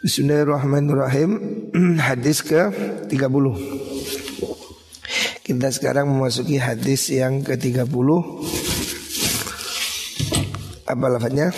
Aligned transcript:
Bismillahirrahmanirrahim. 0.00 1.30
Hadis 2.08 2.40
ke 2.40 2.72
30 3.04 3.12
Kita 5.44 5.68
sekarang 5.68 6.08
memasuki 6.08 6.56
hadis 6.56 7.12
yang 7.12 7.44
ke 7.44 7.52
30 7.60 7.84
Apa 10.88 11.06
lafadznya? 11.12 11.52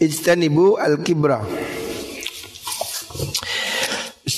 Ijtanibu 0.00 0.80
al-kibra 0.80 1.44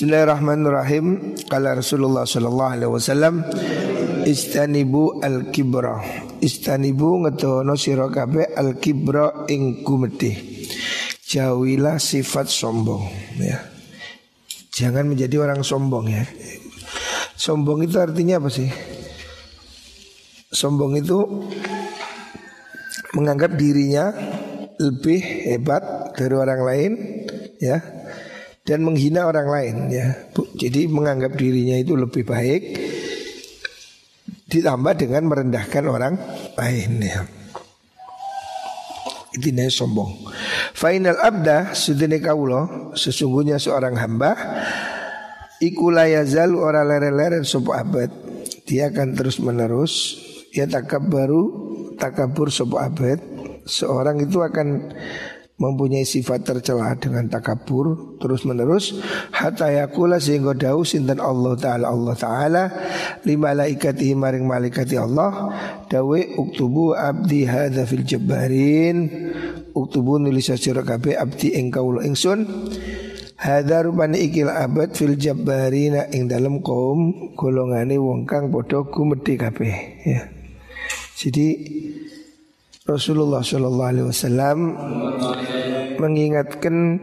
Bismillahirrahmanirrahim. 0.01 1.37
Kala 1.45 1.77
Rasulullah 1.77 2.25
sallallahu 2.25 2.73
alaihi 2.73 2.89
wasallam 2.89 3.45
istanibu 4.25 5.21
al 5.21 5.53
kibra. 5.53 6.01
Istanibu 6.41 7.21
ngetono 7.21 7.77
sira 7.77 8.09
kabeh 8.09 8.49
al 8.57 8.81
kibra 8.81 9.45
ing 9.45 9.85
gumedhe. 9.85 10.65
Jauhilah 11.21 12.01
sifat 12.01 12.49
sombong 12.49 13.13
ya. 13.45 13.61
Jangan 14.73 15.05
menjadi 15.05 15.37
orang 15.37 15.61
sombong 15.61 16.09
ya. 16.09 16.25
Sombong 17.37 17.85
itu 17.85 18.01
artinya 18.01 18.41
apa 18.41 18.49
sih? 18.49 18.73
Sombong 20.49 20.97
itu 20.97 21.45
menganggap 23.13 23.53
dirinya 23.53 24.09
lebih 24.81 25.21
hebat 25.45 26.17
dari 26.17 26.33
orang 26.33 26.61
lain 26.65 26.91
ya 27.61 28.00
dan 28.65 28.85
menghina 28.85 29.25
orang 29.25 29.47
lain 29.49 29.75
ya. 29.89 30.07
Jadi 30.57 30.85
menganggap 30.85 31.33
dirinya 31.33 31.77
itu 31.81 31.97
lebih 31.97 32.23
baik 32.25 32.61
ditambah 34.51 34.93
dengan 34.99 35.23
merendahkan 35.31 35.83
orang 35.87 36.13
lain 36.59 36.91
ya. 37.01 37.23
Itu 39.31 39.47
namanya 39.55 39.71
sombong. 39.71 40.11
Final 40.75 41.15
abda 41.23 41.71
sudene 41.71 42.19
kaulo 42.19 42.91
sesungguhnya 42.99 43.55
seorang 43.63 43.95
hamba 43.95 44.35
ikulayazal 45.63 46.51
ora 46.51 46.83
lere-lere 46.83 47.39
sopo 47.47 47.71
abad. 47.71 48.11
Dia 48.67 48.91
akan 48.91 49.15
terus 49.15 49.39
menerus 49.39 50.19
ya 50.51 50.67
takab 50.67 51.07
baru 51.07 51.43
takabur 51.95 52.51
sopo 52.51 52.75
abad. 52.75 53.23
Seorang 53.63 54.19
itu 54.19 54.43
akan 54.43 54.91
mempunyai 55.61 56.01
sifat 56.01 56.41
tercela 56.41 56.97
dengan 56.97 57.29
takabur 57.29 58.17
terus 58.17 58.41
menerus 58.49 58.97
hatta 59.29 59.69
yakula 59.69 60.17
sehingga 60.17 60.57
dawu 60.57 60.81
sinten 60.81 61.21
Allah 61.21 61.53
taala 61.61 61.93
Allah 61.93 62.15
taala 62.17 62.63
lima 63.21 63.53
malaikati 63.53 64.17
maring 64.17 64.49
malaikati 64.49 64.97
Allah 64.97 65.53
dawe 65.85 66.19
uktubu 66.41 66.97
abdi 66.97 67.45
hadza 67.45 67.85
fil 67.85 68.01
jabbarin 68.01 68.97
uktubu 69.77 70.17
nulis 70.17 70.49
sira 70.57 70.81
kabeh 70.81 71.13
abdi 71.13 71.53
ing 71.53 71.69
kawula 71.69 72.01
ingsun 72.09 72.49
Hadza 73.41 73.81
rupane 73.81 74.21
ikil 74.21 74.53
abad 74.53 74.93
fil 74.93 75.17
jabbarina 75.17 76.13
ing 76.13 76.29
dalam 76.29 76.61
kaum 76.61 77.33
golongane 77.33 77.97
wong 77.97 78.29
kang 78.29 78.53
padha 78.53 78.85
gumedhe 78.85 79.33
kabeh 79.33 79.73
ya. 80.05 80.29
Jadi 81.17 81.47
Rasulullah 82.81 83.45
Shallallahu 83.45 83.89
Alaihi 83.93 84.07
Wasallam 84.09 84.57
mengingatkan 86.01 86.97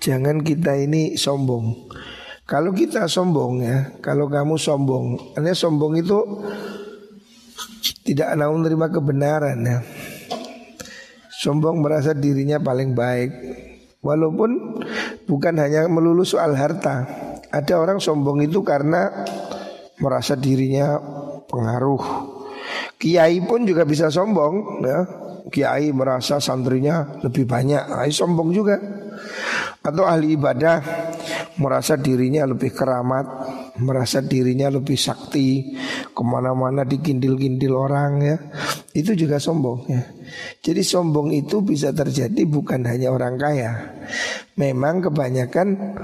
jangan 0.00 0.40
kita 0.40 0.72
ini 0.80 1.20
sombong. 1.20 1.84
Kalau 2.48 2.72
kita 2.72 3.04
sombong 3.04 3.60
ya, 3.60 3.92
kalau 4.00 4.32
kamu 4.32 4.56
sombong, 4.56 5.36
karena 5.36 5.52
sombong 5.52 6.00
itu 6.00 6.16
tidak 8.08 8.32
mau 8.40 8.56
menerima 8.56 8.88
kebenaran 8.88 9.58
ya. 9.68 9.84
Sombong 11.28 11.84
merasa 11.84 12.16
dirinya 12.16 12.56
paling 12.56 12.96
baik, 12.96 13.30
walaupun 14.00 14.80
bukan 15.28 15.54
hanya 15.60 15.84
melulu 15.92 16.24
soal 16.24 16.56
harta. 16.56 17.04
Ada 17.52 17.76
orang 17.76 18.00
sombong 18.00 18.40
itu 18.48 18.64
karena 18.64 19.12
merasa 20.00 20.40
dirinya 20.40 20.96
pengaruh, 21.52 22.00
Kiai 22.98 23.38
pun 23.46 23.62
juga 23.62 23.86
bisa 23.86 24.10
sombong 24.10 24.82
ya. 24.82 25.00
Kiai 25.48 25.94
merasa 25.96 26.42
santrinya 26.42 27.22
lebih 27.24 27.48
banyak, 27.48 27.88
nah, 27.88 28.04
sombong 28.10 28.52
juga. 28.52 28.76
Atau 29.80 30.04
ahli 30.04 30.36
ibadah 30.36 30.82
merasa 31.56 31.96
dirinya 31.96 32.44
lebih 32.44 32.76
keramat, 32.76 33.26
merasa 33.80 34.20
dirinya 34.20 34.68
lebih 34.68 35.00
sakti, 35.00 35.72
ke 36.12 36.22
mana-mana 36.26 36.84
dikindil-kindil 36.84 37.72
orang 37.72 38.12
ya. 38.20 38.36
Itu 38.92 39.16
juga 39.16 39.40
sombong 39.40 39.80
ya. 39.88 40.02
Jadi 40.60 40.82
sombong 40.84 41.32
itu 41.32 41.64
bisa 41.64 41.96
terjadi 41.96 42.44
bukan 42.44 42.84
hanya 42.84 43.08
orang 43.14 43.40
kaya. 43.40 43.72
Memang 44.60 45.00
kebanyakan 45.08 45.96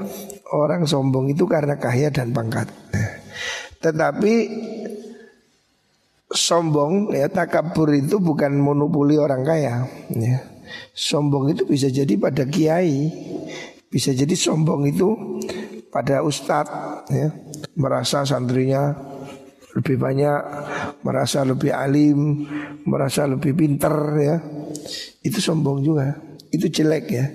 orang 0.55 0.88
sombong 0.88 1.28
itu 1.28 1.44
karena 1.44 1.76
kaya 1.76 2.09
dan 2.09 2.32
pangkat. 2.32 2.71
Tetapi 3.84 4.34
sombong 6.34 7.14
ya 7.14 7.30
takabur 7.30 7.94
itu 7.94 8.18
bukan 8.18 8.58
monopoli 8.58 9.16
orang 9.16 9.46
kaya 9.46 9.86
ya. 10.10 10.38
Sombong 10.90 11.54
itu 11.54 11.62
bisa 11.66 11.86
jadi 11.86 12.18
pada 12.18 12.42
kiai, 12.46 13.10
bisa 13.86 14.10
jadi 14.10 14.34
sombong 14.34 14.90
itu 14.90 15.38
pada 15.94 16.26
ustadz 16.26 17.06
ya, 17.14 17.30
merasa 17.78 18.26
santrinya 18.26 18.90
lebih 19.74 19.98
banyak, 19.98 20.40
merasa 21.02 21.42
lebih 21.42 21.70
alim, 21.74 22.46
merasa 22.86 23.26
lebih 23.26 23.54
pinter 23.54 23.94
ya. 24.18 24.36
Itu 25.22 25.38
sombong 25.38 25.82
juga. 25.82 26.14
Itu 26.50 26.70
jelek 26.70 27.06
ya. 27.10 27.26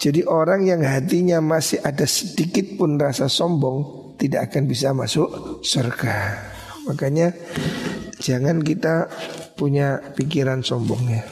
Jadi 0.00 0.24
orang 0.24 0.64
yang 0.64 0.80
hatinya 0.80 1.44
masih 1.44 1.84
ada 1.84 2.08
sedikit 2.08 2.80
pun 2.80 2.96
rasa 2.96 3.28
sombong 3.28 4.16
tidak 4.16 4.48
akan 4.48 4.64
bisa 4.64 4.96
masuk 4.96 5.60
surga. 5.60 6.16
Makanya 6.88 7.34
jangan 8.20 8.62
kita 8.64 9.08
punya 9.56 10.00
pikiran 10.16 10.64
sombong 10.64 11.04
ya. 11.10 11.22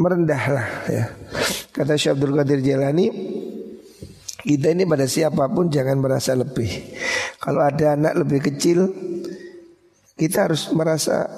Merendahlah 0.00 0.68
ya. 0.88 1.04
Kata 1.70 1.96
Syekh 2.00 2.16
Abdul 2.16 2.36
Qadir 2.40 2.60
Jalani, 2.64 3.06
kita 4.40 4.72
ini 4.72 4.88
pada 4.88 5.04
siapa 5.04 5.48
pun 5.52 5.68
jangan 5.68 6.00
merasa 6.00 6.32
lebih. 6.32 6.96
Kalau 7.36 7.60
ada 7.60 7.96
anak 7.96 8.16
lebih 8.24 8.40
kecil, 8.52 8.88
kita 10.16 10.48
harus 10.48 10.72
merasa 10.72 11.28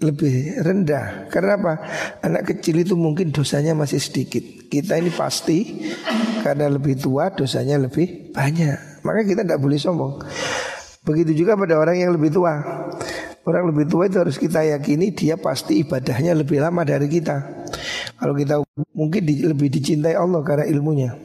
lebih 0.00 0.60
rendah. 0.64 1.28
Karena 1.28 1.60
apa? 1.60 1.74
Anak 2.24 2.48
kecil 2.48 2.84
itu 2.84 2.96
mungkin 2.96 3.32
dosanya 3.32 3.76
masih 3.76 4.00
sedikit. 4.00 4.40
Kita 4.72 4.96
ini 4.96 5.12
pasti 5.12 5.84
karena 6.40 6.72
lebih 6.72 6.96
tua 6.96 7.32
dosanya 7.32 7.76
lebih 7.76 8.32
banyak. 8.32 9.04
Maka 9.04 9.20
kita 9.24 9.44
tidak 9.44 9.60
boleh 9.60 9.76
sombong. 9.76 10.24
Begitu 11.10 11.42
juga 11.42 11.58
pada 11.58 11.74
orang 11.74 11.98
yang 11.98 12.14
lebih 12.14 12.30
tua. 12.30 12.62
Orang 13.42 13.66
lebih 13.74 13.90
tua 13.90 14.06
itu 14.06 14.22
harus 14.22 14.38
kita 14.38 14.62
yakini 14.62 15.10
dia 15.10 15.34
pasti 15.34 15.82
ibadahnya 15.82 16.38
lebih 16.38 16.62
lama 16.62 16.86
dari 16.86 17.10
kita. 17.10 17.66
Kalau 18.14 18.38
kita 18.38 18.62
mungkin 18.94 19.26
di, 19.26 19.42
lebih 19.42 19.74
dicintai 19.74 20.14
Allah 20.14 20.38
karena 20.46 20.70
ilmunya. 20.70 21.18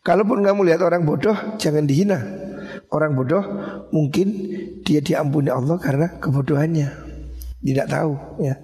Kalaupun 0.00 0.40
kamu 0.40 0.72
lihat 0.72 0.80
orang 0.80 1.04
bodoh, 1.04 1.36
jangan 1.60 1.84
dihina. 1.84 2.16
Orang 2.88 3.12
bodoh 3.12 3.44
mungkin 3.92 4.32
dia 4.80 5.04
diampuni 5.04 5.52
Allah 5.52 5.76
karena 5.76 6.16
kebodohannya. 6.16 6.88
Tidak 7.60 7.86
tahu 7.92 8.40
ya. 8.40 8.56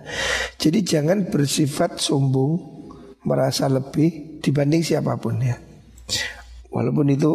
Jadi 0.57 0.79
jangan 0.89 1.29
bersifat 1.29 2.01
sombong, 2.01 2.59
merasa 3.29 3.69
lebih 3.69 4.41
dibanding 4.41 4.81
siapa 4.81 5.21
pun 5.21 5.37
ya. 5.39 5.61
Walaupun 6.73 7.07
itu 7.13 7.33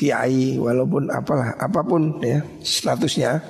kiai, 0.00 0.56
walaupun 0.56 1.12
apalah, 1.12 1.60
apa 1.60 1.84
pun 1.84 2.24
ya 2.24 2.40
statusnya, 2.64 3.44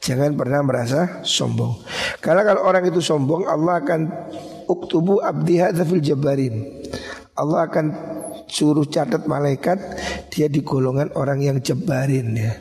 jangan 0.00 0.32
pernah 0.32 0.64
merasa 0.64 1.20
sombong. 1.20 1.84
Karena 2.24 2.48
kalau 2.48 2.64
orang 2.64 2.88
itu 2.88 3.04
sombong, 3.04 3.44
Allah 3.44 3.84
akan 3.84 4.00
uktubu 4.72 5.20
abdi 5.20 5.60
fil 5.60 6.00
jabarin. 6.00 6.80
Allah 7.36 7.68
akan 7.68 7.86
suruh 8.48 8.88
catat 8.88 9.28
malaikat 9.28 9.76
dia 10.32 10.48
di 10.48 10.64
golongan 10.64 11.12
orang 11.12 11.44
yang 11.44 11.60
jabarin 11.60 12.32
ya. 12.32 12.56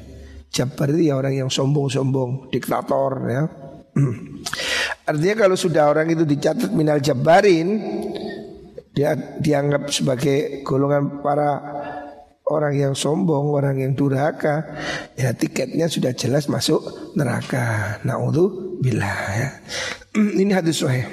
Jabar 0.51 0.91
itu 0.91 1.07
ya 1.07 1.15
orang 1.15 1.47
yang 1.47 1.47
sombong-sombong, 1.47 2.51
diktator 2.51 3.11
ya. 3.31 3.47
Artinya 5.07 5.35
kalau 5.47 5.55
sudah 5.55 5.87
orang 5.87 6.11
itu 6.11 6.27
dicatat 6.27 6.75
minal 6.75 6.99
jabarin 6.99 7.79
dia 8.91 9.15
dianggap 9.15 9.87
sebagai 9.87 10.67
golongan 10.67 11.23
para 11.23 11.79
orang 12.51 12.75
yang 12.75 12.93
sombong, 12.93 13.55
orang 13.55 13.79
yang 13.79 13.95
durhaka, 13.95 14.75
ya 15.15 15.31
tiketnya 15.31 15.87
sudah 15.87 16.11
jelas 16.11 16.51
masuk 16.51 17.15
neraka. 17.15 17.97
Naudzubillah 18.03 19.19
ya. 19.39 19.49
Ini 20.43 20.51
hadis 20.51 20.83
sahih. 20.83 21.07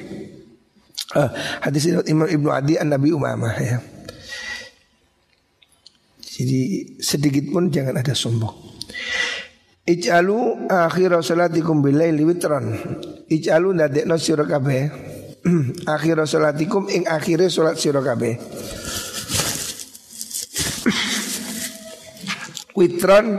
Uh, 1.15 1.31
hadis 1.65 1.89
Imam 1.89 2.29
Ibnu 2.29 2.51
Adi 2.51 2.77
an 2.77 2.91
Nabi 2.91 3.15
Umamah 3.15 3.57
ya. 3.63 3.79
Jadi 6.39 6.95
sedikit 7.01 7.49
pun 7.51 7.73
jangan 7.73 7.99
ada 7.99 8.13
sombong. 8.15 8.55
Ij'alu 9.89 10.69
akhir 10.69 11.17
salatikum 11.25 11.81
billaili 11.81 12.23
witran. 12.29 12.77
Ij'alu 13.27 13.73
ndadekno 13.73 14.21
sira 14.21 14.45
kabeh. 14.45 14.93
akhir 15.97 16.29
salatikum 16.29 16.93
ing 16.93 17.09
akhire 17.09 17.49
salat 17.49 17.81
sira. 17.81 18.05
Witron 22.79 23.35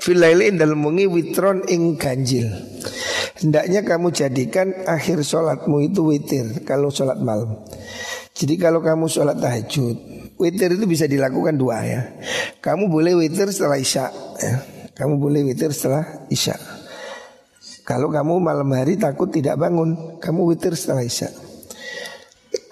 filaili 0.00 0.48
indal 0.48 0.72
mungi 0.72 1.04
witron 1.04 1.68
ing 1.68 2.00
ganjil. 2.00 2.48
Hendaknya 3.42 3.82
kamu 3.82 4.14
jadikan 4.14 4.70
akhir 4.86 5.26
sholatmu 5.26 5.82
itu 5.82 6.06
witir 6.06 6.62
kalau 6.64 6.88
sholat 6.88 7.18
malam. 7.18 7.58
Jadi 8.32 8.54
kalau 8.56 8.80
kamu 8.80 9.10
sholat 9.10 9.36
tahajud, 9.36 9.96
witir 10.40 10.78
itu 10.78 10.84
bisa 10.88 11.04
dilakukan 11.04 11.58
dua 11.58 11.84
ya. 11.84 12.00
Kamu 12.62 12.88
boleh 12.88 13.18
witir 13.18 13.50
setelah 13.50 13.76
isya, 13.76 14.08
ya. 14.40 14.54
kamu 14.94 15.18
boleh 15.18 15.42
witir 15.42 15.74
setelah 15.74 16.26
isya. 16.30 16.54
Kalau 17.82 18.14
kamu 18.14 18.38
malam 18.38 18.70
hari 18.72 18.94
takut 18.94 19.28
tidak 19.28 19.58
bangun, 19.58 20.16
kamu 20.22 20.54
witir 20.54 20.78
setelah 20.78 21.02
isya. 21.02 21.28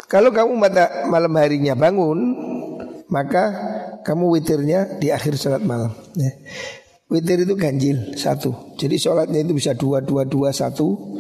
Kalau 0.07 0.31
kamu 0.31 0.55
malam 1.11 1.33
harinya 1.35 1.75
bangun, 1.75 2.19
maka 3.11 3.45
kamu 4.07 4.25
witirnya 4.39 5.01
di 5.01 5.13
akhir 5.13 5.37
sholat 5.37 5.63
malam. 5.65 5.93
Ya. 6.17 6.33
Witir 7.11 7.43
itu 7.43 7.59
ganjil 7.59 8.15
satu. 8.15 8.79
Jadi 8.79 8.95
sholatnya 8.95 9.43
itu 9.43 9.51
bisa 9.51 9.75
dua 9.75 9.99
dua 9.99 10.23
dua 10.23 10.55
satu 10.55 11.19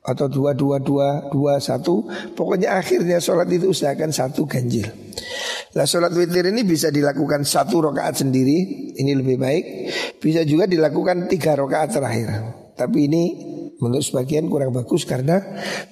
atau 0.00 0.26
dua 0.32 0.56
dua 0.56 0.80
dua 0.80 1.28
dua 1.28 1.60
satu. 1.60 2.08
Pokoknya 2.32 2.80
akhirnya 2.80 3.20
sholat 3.20 3.52
itu 3.52 3.68
usahakan 3.68 4.10
satu 4.10 4.48
ganjil. 4.48 4.88
Nah 5.76 5.84
sholat 5.84 6.10
witir 6.16 6.50
ini 6.50 6.64
bisa 6.64 6.88
dilakukan 6.90 7.46
satu 7.46 7.84
rakaat 7.92 8.24
sendiri, 8.24 8.90
ini 8.96 9.12
lebih 9.12 9.36
baik. 9.38 9.64
Bisa 10.18 10.42
juga 10.42 10.64
dilakukan 10.64 11.28
tiga 11.28 11.54
rakaat 11.54 12.00
terakhir. 12.00 12.28
Tapi 12.74 13.06
ini 13.06 13.22
menurut 13.76 14.00
sebagian 14.00 14.48
kurang 14.48 14.72
bagus 14.72 15.04
karena 15.04 15.36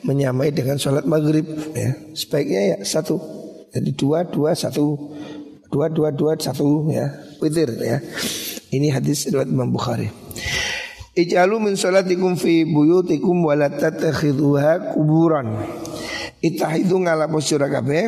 menyamai 0.09 0.57
dengan 0.57 0.81
sholat 0.81 1.05
maghrib. 1.05 1.45
Ya. 1.77 1.95
Sebaiknya 2.17 2.61
ya 2.65 2.77
satu. 2.81 3.21
Jadi 3.69 3.93
dua 3.93 4.25
dua 4.25 4.57
satu 4.57 4.97
dua 5.69 5.93
dua 5.93 6.09
dua 6.13 6.33
satu 6.37 6.89
ya 6.89 7.13
witir 7.41 7.71
ya. 7.81 8.01
Ini 8.69 8.93
hadis 8.93 9.33
riwayat 9.33 9.49
Imam 9.49 9.73
Bukhari. 9.73 10.13
Ij'alu 11.17 11.57
min 11.59 11.75
salatikum 11.75 12.37
fi 12.37 12.69
buyutikum 12.69 13.43
wa 13.43 13.57
la 13.57 13.73
tattakhidhuha 13.73 14.93
kuburan. 14.93 15.57
Itahidu 16.45 17.01
ngalapo 17.01 17.41
sira 17.41 17.67
kabeh. 17.73 18.05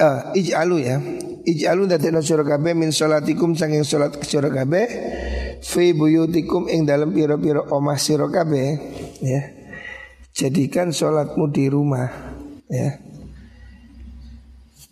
Ah, 0.00 0.32
ij'alu 0.32 0.76
ya. 0.80 0.96
Ij'alu 1.44 1.86
dadekno 1.86 2.24
sira 2.24 2.42
kabeh 2.42 2.72
min 2.72 2.88
salatikum 2.88 3.52
sanging 3.52 3.84
salat 3.84 4.16
sira 4.24 4.48
kabeh 4.48 4.88
fi 5.60 5.92
buyutikum 5.92 6.66
ing 6.72 6.88
dalam 6.88 7.12
pira-pira 7.12 7.68
omah 7.68 8.00
sira 8.00 8.26
kabeh 8.26 8.80
ya. 9.20 9.42
Jadikan 10.34 10.90
salatmu 10.90 11.52
di 11.52 11.68
rumah 11.68 12.08
ya. 12.66 13.03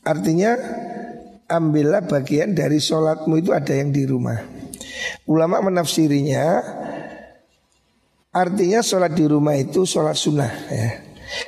Artinya 0.02 0.58
ambillah 1.46 2.02
bagian 2.08 2.58
dari 2.58 2.82
sholatmu 2.82 3.38
itu 3.38 3.54
ada 3.54 3.70
yang 3.70 3.94
di 3.94 4.02
rumah. 4.02 4.40
Ulama 5.30 5.62
menafsirinya 5.62 6.58
artinya 8.32 8.80
sholat 8.80 9.12
di 9.12 9.24
rumah 9.28 9.54
itu 9.54 9.84
sholat 9.84 10.16
sunnah 10.18 10.52
ya. 10.72 10.90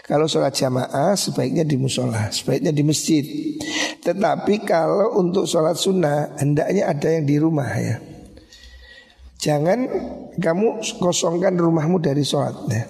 Kalau 0.06 0.24
sholat 0.24 0.56
jamaah 0.56 1.12
sebaiknya 1.12 1.66
di 1.66 1.76
musola, 1.76 2.32
sebaiknya 2.32 2.72
di 2.72 2.80
masjid. 2.86 3.24
Tetapi 4.00 4.64
kalau 4.64 5.18
untuk 5.20 5.44
sholat 5.44 5.76
sunnah 5.76 6.38
hendaknya 6.40 6.88
ada 6.88 7.08
yang 7.10 7.24
di 7.26 7.36
rumah 7.36 7.68
ya. 7.74 8.00
Jangan 9.42 9.78
kamu 10.40 10.80
kosongkan 11.02 11.58
rumahmu 11.58 12.00
dari 12.00 12.24
sholat 12.24 12.56
ya. 12.70 12.84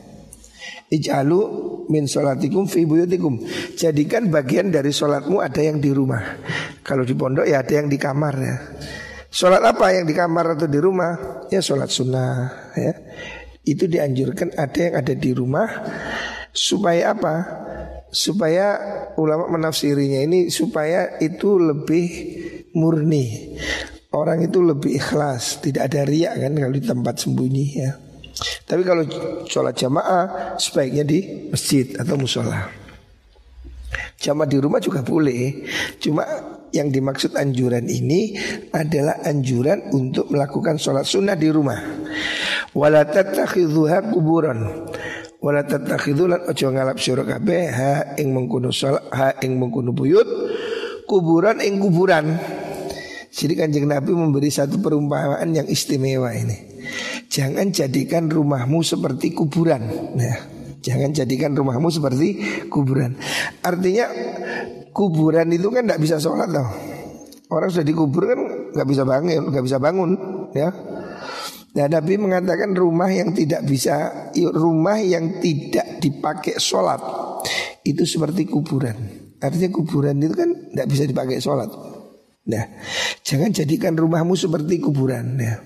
Ij'alu 0.92 1.40
min 1.88 2.04
sholatikum 2.04 2.69
fi 2.69 2.84
buyutikum. 2.84 3.40
Jadikan 3.75 4.28
bagian 4.28 4.69
dari 4.69 4.92
sholatmu 4.92 5.40
ada 5.40 5.60
yang 5.64 5.81
di 5.81 5.90
rumah. 5.90 6.20
Kalau 6.84 7.08
di 7.08 7.16
pondok 7.16 7.48
ya 7.48 7.64
ada 7.64 7.72
yang 7.81 7.88
di 7.88 7.96
kamar 7.96 8.34
ya. 8.36 8.56
Sholat 9.34 9.66
apa 9.66 9.90
yang 9.90 10.06
di 10.06 10.14
kamar 10.14 10.54
atau 10.54 10.70
di 10.70 10.78
rumah? 10.78 11.44
Ya 11.50 11.58
sholat 11.58 11.90
sunnah 11.90 12.70
ya. 12.76 12.94
Itu 13.64 13.88
dianjurkan 13.88 14.54
ada 14.54 14.78
yang 14.78 14.94
ada 15.00 15.14
di 15.16 15.31
rumah. 15.32 15.66
Supaya 16.54 17.16
apa? 17.16 17.34
Supaya 18.14 18.78
ulama 19.19 19.50
menafsirinya 19.50 20.22
ini 20.22 20.46
Supaya 20.46 21.19
itu 21.19 21.58
lebih 21.58 22.06
murni. 22.78 23.58
Orang 24.14 24.46
itu 24.46 24.62
lebih 24.62 24.94
ikhlas 24.94 25.58
Tidak 25.58 25.82
ada 25.82 26.06
riak 26.06 26.38
kan 26.38 26.54
kalau 26.54 26.70
di 26.70 26.84
tempat 26.86 27.19
sembunyi 27.19 27.66
ya 27.75 28.04
tapi 28.66 28.82
kalau 28.82 29.06
sholat 29.46 29.78
jamaah 29.78 30.56
sebaiknya 30.58 31.06
di 31.06 31.50
masjid 31.54 31.94
atau 31.94 32.19
musola. 32.19 32.66
Jamaah 34.19 34.48
di 34.48 34.58
rumah 34.58 34.81
juga 34.82 35.06
boleh. 35.06 35.62
Cuma 36.02 36.26
yang 36.75 36.90
dimaksud 36.90 37.38
anjuran 37.38 37.86
ini 37.86 38.34
adalah 38.75 39.22
anjuran 39.22 39.94
untuk 39.94 40.32
melakukan 40.34 40.81
sholat 40.81 41.06
sunnah 41.06 41.38
di 41.38 41.48
rumah. 41.52 41.78
Wala 42.75 43.06
tattakhidhuha 43.06 44.10
kuburan. 44.10 44.58
Wala 45.38 45.62
tattakhidhulan 45.62 46.50
ojo 46.50 46.66
ngalap 46.72 46.98
sira 46.98 47.22
kabeh 47.22 47.64
ha 47.70 47.92
ing 48.19 48.32
mengkono 48.34 48.75
sholat 48.75 49.04
ha 49.12 49.38
ing 49.44 49.60
mengkono 49.60 49.94
buyut 49.94 50.26
kuburan 51.06 51.62
ing 51.62 51.78
kuburan. 51.78 52.34
Jadi 53.34 53.54
kanjeng 53.54 53.86
Nabi 53.86 54.14
memberi 54.14 54.50
satu 54.50 54.78
perumpamaan 54.78 55.50
yang 55.54 55.66
istimewa 55.66 56.34
ini. 56.34 56.74
Jangan 57.28 57.70
jadikan 57.75 58.31
rumahmu 58.31 58.81
seperti 58.84 59.34
kuburan. 59.34 59.82
Ya. 60.19 60.36
Jangan 60.84 61.16
jadikan 61.16 61.56
rumahmu 61.56 61.88
seperti 61.88 62.36
kuburan. 62.69 63.16
Artinya 63.64 64.04
kuburan 64.92 65.48
itu 65.48 65.72
kan 65.72 65.88
tidak 65.88 66.00
bisa 66.04 66.20
sholat 66.20 66.52
loh. 66.52 66.69
Orang 67.48 67.72
sudah 67.72 67.88
dikubur 67.88 68.28
kan 68.28 68.40
nggak 68.76 68.88
bisa 68.88 69.02
bangun, 69.08 69.42
nggak 69.48 69.64
bisa 69.64 69.78
bangun, 69.81 70.10
ya. 70.52 70.69
Dan 71.75 71.90
Nabi 71.90 72.14
mengatakan 72.20 72.70
rumah 72.76 73.10
yang 73.10 73.34
tidak 73.34 73.66
bisa, 73.66 74.31
rumah 74.54 75.00
yang 75.00 75.42
tidak 75.42 75.98
dipakai 75.98 76.60
sholat 76.60 77.02
itu 77.82 78.06
seperti 78.06 78.46
kuburan. 78.46 78.94
Artinya 79.42 79.75
kuburan 79.75 80.20
itu 80.22 80.36
kan 80.36 80.50
tidak 80.70 80.88
bisa 80.88 81.04
dipakai 81.08 81.42
sholat. 81.42 81.69
Nah, 82.44 82.64
jangan 83.25 83.50
jadikan 83.50 83.96
rumahmu 83.96 84.36
seperti 84.36 84.78
kuburan. 84.78 85.40
Ya. 85.40 85.58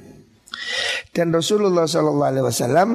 Dan 1.18 1.34
Rasulullah 1.34 1.82
Shallallahu 1.82 2.30
Alaihi 2.30 2.46
Wasallam 2.46 2.94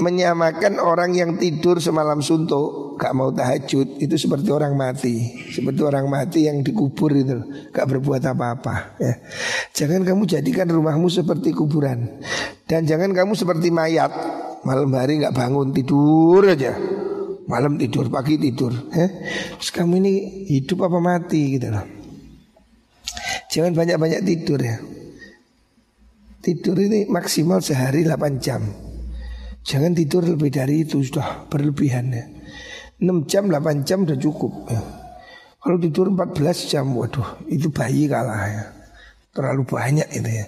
menyamakan 0.00 0.80
orang 0.80 1.12
yang 1.12 1.36
tidur 1.36 1.76
semalam 1.76 2.24
suntuk, 2.24 2.96
gak 2.96 3.12
mau 3.12 3.28
tahajud, 3.36 4.00
itu 4.00 4.16
seperti 4.16 4.48
orang 4.48 4.72
mati, 4.72 5.44
seperti 5.52 5.84
orang 5.84 6.08
mati 6.08 6.48
yang 6.48 6.64
dikubur 6.64 7.12
itu, 7.12 7.68
gak 7.68 7.84
berbuat 7.84 8.24
apa-apa. 8.32 8.96
Ya. 8.96 9.20
Jangan 9.76 10.08
kamu 10.08 10.24
jadikan 10.24 10.72
rumahmu 10.72 11.12
seperti 11.12 11.52
kuburan, 11.52 12.16
dan 12.64 12.88
jangan 12.88 13.12
kamu 13.12 13.36
seperti 13.36 13.68
mayat, 13.68 14.08
malam 14.64 14.88
hari 14.96 15.20
gak 15.20 15.36
bangun 15.36 15.68
tidur 15.76 16.48
aja, 16.48 16.72
malam 17.44 17.76
tidur, 17.76 18.08
pagi 18.08 18.40
tidur. 18.40 18.72
Ya. 18.88 19.12
Terus 19.60 19.68
kamu 19.68 20.00
ini 20.00 20.14
hidup 20.48 20.88
apa 20.88 20.96
mati 20.96 21.60
gitu 21.60 21.68
loh. 21.68 21.84
Jangan 23.52 23.76
banyak-banyak 23.76 24.24
tidur 24.24 24.64
ya. 24.64 24.80
Tidur 26.44 26.76
ini 26.76 27.08
maksimal 27.08 27.64
sehari 27.64 28.04
8 28.04 28.36
jam. 28.36 28.60
Jangan 29.64 29.96
tidur 29.96 30.28
lebih 30.28 30.52
dari 30.52 30.84
itu 30.84 31.00
sudah 31.00 31.48
berlebihan 31.48 32.12
ya. 32.12 32.28
6 33.00 33.24
jam 33.24 33.48
8 33.48 33.88
jam 33.88 34.04
sudah 34.04 34.20
cukup. 34.20 34.52
Ya. 34.68 34.84
Kalau 35.56 35.80
tidur 35.80 36.12
14 36.12 36.68
jam 36.68 36.92
waduh 36.92 37.40
itu 37.48 37.72
bayi 37.72 38.12
kalah 38.12 38.44
ya. 38.44 38.64
Terlalu 39.32 39.64
banyak 39.64 40.04
itu 40.12 40.28
ya. 40.28 40.46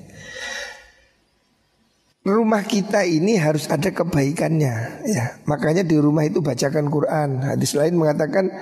Rumah 2.29 2.63
kita 2.69 3.09
ini 3.09 3.41
harus 3.41 3.65
ada 3.73 3.89
kebaikannya 3.89 4.75
ya. 5.09 5.25
Makanya 5.49 5.81
di 5.81 5.97
rumah 5.97 6.29
itu 6.29 6.45
bacakan 6.45 6.93
Quran. 6.93 7.41
Hadis 7.41 7.73
lain 7.73 7.97
mengatakan 7.97 8.53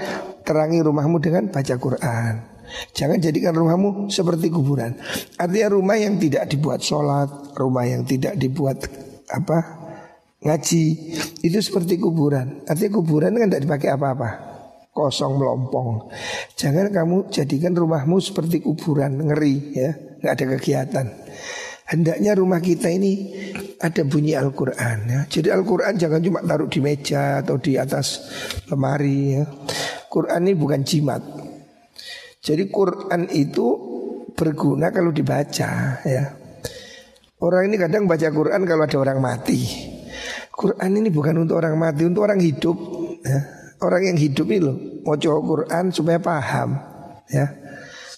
terangi 0.47 0.87
rumahmu 0.87 1.19
dengan 1.19 1.51
baca 1.51 1.75
Quran 1.83 2.54
Jangan 2.95 3.19
jadikan 3.19 3.55
rumahmu 3.55 4.11
seperti 4.11 4.51
kuburan. 4.51 4.99
Artinya 5.39 5.69
rumah 5.75 5.97
yang 5.99 6.19
tidak 6.19 6.51
dibuat 6.51 6.81
sholat, 6.83 7.55
rumah 7.59 7.85
yang 7.87 8.03
tidak 8.07 8.35
dibuat 8.39 8.83
apa 9.31 9.59
ngaji 10.45 10.85
itu 11.41 11.59
seperti 11.59 11.97
kuburan. 11.97 12.63
Artinya 12.69 13.01
kuburan 13.01 13.33
kan 13.35 13.49
tidak 13.49 13.63
dipakai 13.65 13.89
apa-apa, 13.97 14.31
kosong 14.93 15.41
melompong. 15.41 16.13
Jangan 16.55 16.93
kamu 16.93 17.33
jadikan 17.33 17.73
rumahmu 17.73 18.21
seperti 18.21 18.61
kuburan, 18.61 19.19
ngeri 19.25 19.57
ya, 19.73 19.91
nggak 20.21 20.33
ada 20.33 20.45
kegiatan. 20.59 21.07
Hendaknya 21.85 22.33
rumah 22.33 22.65
kita 22.65 22.89
ini 22.89 23.29
ada 23.77 24.09
bunyi 24.09 24.33
Al-Quran 24.33 24.99
ya. 25.05 25.21
Jadi 25.29 25.53
Al-Quran 25.53 26.01
jangan 26.01 26.21
cuma 26.25 26.41
taruh 26.41 26.65
di 26.65 26.81
meja 26.81 27.45
atau 27.45 27.61
di 27.61 27.77
atas 27.77 28.25
lemari 28.73 29.37
ya. 29.37 29.45
Quran 30.09 30.49
ini 30.49 30.55
bukan 30.57 30.81
jimat 30.81 31.21
Jadi 32.45 32.69
Quran 32.69 33.33
itu 33.33 33.67
berguna 34.37 34.93
kalau 34.93 35.11
dibaca 35.17 35.71
ya. 36.05 36.25
Orang 37.41 37.73
ini 37.73 37.81
kadang 37.81 38.05
baca 38.05 38.29
Quran 38.29 38.69
kalau 38.69 38.85
ada 38.85 38.99
orang 39.01 39.19
mati. 39.25 39.65
Quran 40.53 40.91
ini 41.01 41.09
bukan 41.09 41.41
untuk 41.41 41.59
orang 41.59 41.75
mati, 41.81 42.05
untuk 42.05 42.29
orang 42.29 42.41
hidup. 42.41 42.77
Ya. 43.25 43.41
Orang 43.83 44.07
yang 44.07 44.17
hidup 44.17 44.47
ini 44.49 44.61
loh, 44.63 44.77
mau 45.05 45.19
Quran 45.19 45.93
supaya 45.93 46.17
paham. 46.23 46.79
Ya, 47.29 47.53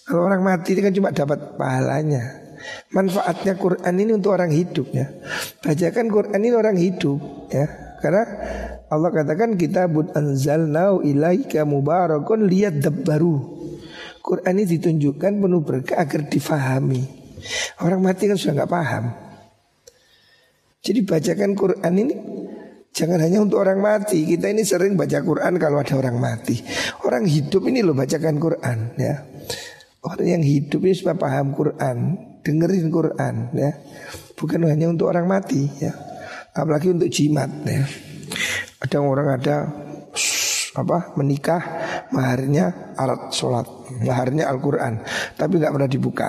kalau 0.06 0.30
orang 0.30 0.42
mati 0.42 0.78
itu 0.78 0.82
kan 0.82 0.94
cuma 0.94 1.10
dapat 1.10 1.58
pahalanya. 1.58 2.22
Manfaatnya 2.94 3.54
Quran 3.58 3.94
ini 3.98 4.10
untuk 4.14 4.34
orang 4.34 4.50
hidup 4.50 4.90
ya. 4.94 5.10
Bacakan 5.62 6.06
Quran 6.10 6.40
ini 6.42 6.54
orang 6.54 6.78
hidup 6.78 7.50
ya. 7.50 7.66
Karena 7.98 8.22
Allah 8.86 9.10
katakan 9.10 9.58
kita 9.58 9.90
bud 9.90 10.14
anzalnau 10.14 11.02
ilaika 11.02 11.66
mubarakun 11.66 12.46
lihat 12.46 12.84
baru. 13.02 13.55
Quran 14.26 14.58
ini 14.58 14.66
ditunjukkan 14.66 15.32
penuh 15.38 15.62
berkah 15.62 16.02
agar 16.02 16.26
difahami. 16.26 17.02
Orang 17.78 18.02
mati 18.02 18.26
kan 18.26 18.34
sudah 18.34 18.58
nggak 18.58 18.72
paham. 18.74 19.04
Jadi 20.82 21.00
bacakan 21.06 21.54
Quran 21.54 21.94
ini 21.94 22.14
jangan 22.90 23.22
hanya 23.22 23.38
untuk 23.38 23.62
orang 23.62 23.78
mati. 23.78 24.26
Kita 24.26 24.50
ini 24.50 24.66
sering 24.66 24.98
baca 24.98 25.22
Quran 25.22 25.62
kalau 25.62 25.78
ada 25.78 25.94
orang 25.94 26.18
mati. 26.18 26.58
Orang 27.06 27.22
hidup 27.30 27.70
ini 27.70 27.86
loh 27.86 27.94
bacakan 27.94 28.42
Quran 28.42 28.78
ya. 28.98 29.14
Orang 30.02 30.26
yang 30.26 30.42
hidup 30.42 30.82
ini 30.82 30.94
supaya 30.98 31.14
paham 31.14 31.54
Quran, 31.54 31.96
dengerin 32.42 32.90
Quran 32.90 33.34
ya. 33.54 33.70
Bukan 34.34 34.66
hanya 34.66 34.90
untuk 34.90 35.06
orang 35.06 35.30
mati 35.30 35.70
ya. 35.78 35.94
Apalagi 36.50 36.90
untuk 36.90 37.14
jimat 37.14 37.50
ya. 37.62 37.86
Ada 38.82 38.98
orang 38.98 39.38
ada 39.38 39.85
apa 40.76 41.16
menikah 41.16 41.62
maharnya 42.12 42.94
alat 43.00 43.32
sholat 43.32 43.66
maharnya 44.04 44.48
Al-Quran 44.52 45.00
tapi 45.34 45.56
nggak 45.56 45.72
pernah 45.72 45.90
dibuka 45.90 46.28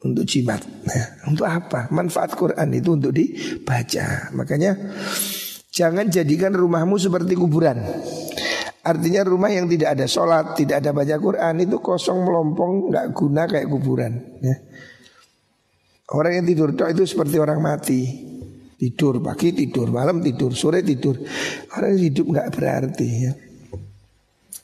untuk 0.00 0.24
jimat 0.24 0.64
ya. 0.88 1.04
untuk 1.28 1.44
apa 1.44 1.92
manfaat 1.92 2.32
Quran 2.32 2.68
itu 2.72 2.96
untuk 2.96 3.12
dibaca 3.12 4.32
makanya 4.32 4.76
jangan 5.68 6.08
jadikan 6.08 6.56
rumahmu 6.56 6.96
seperti 6.96 7.36
kuburan 7.36 7.84
Artinya 8.80 9.20
rumah 9.28 9.52
yang 9.52 9.68
tidak 9.68 9.92
ada 9.92 10.08
sholat, 10.08 10.56
tidak 10.56 10.80
ada 10.80 10.96
baca 10.96 11.12
Quran 11.20 11.54
itu 11.60 11.76
kosong 11.84 12.24
melompong, 12.24 12.88
nggak 12.88 13.06
guna 13.12 13.44
kayak 13.44 13.68
kuburan. 13.68 14.40
Ya. 14.40 14.56
Orang 16.16 16.40
yang 16.40 16.46
tidur 16.48 16.72
itu 16.72 17.04
seperti 17.04 17.36
orang 17.36 17.60
mati. 17.60 18.00
Tidur 18.80 19.20
pagi 19.20 19.52
tidur, 19.52 19.92
malam 19.92 20.24
tidur, 20.24 20.56
sore 20.56 20.80
tidur. 20.80 21.20
Orang 21.76 22.00
hidup 22.00 22.32
nggak 22.32 22.48
berarti 22.48 23.08
ya. 23.28 23.32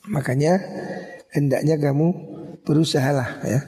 Makanya 0.09 0.57
hendaknya 1.29 1.77
kamu 1.77 2.07
berusahalah 2.65 3.45
ya 3.45 3.61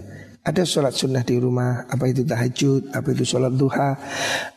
ada 0.49 0.65
sholat 0.65 0.95
sunnah 0.97 1.21
di 1.21 1.37
rumah, 1.37 1.85
apa 1.85 2.09
itu 2.09 2.25
tahajud, 2.25 2.89
apa 2.95 3.07
itu 3.13 3.21
sholat 3.21 3.53
duha, 3.53 3.93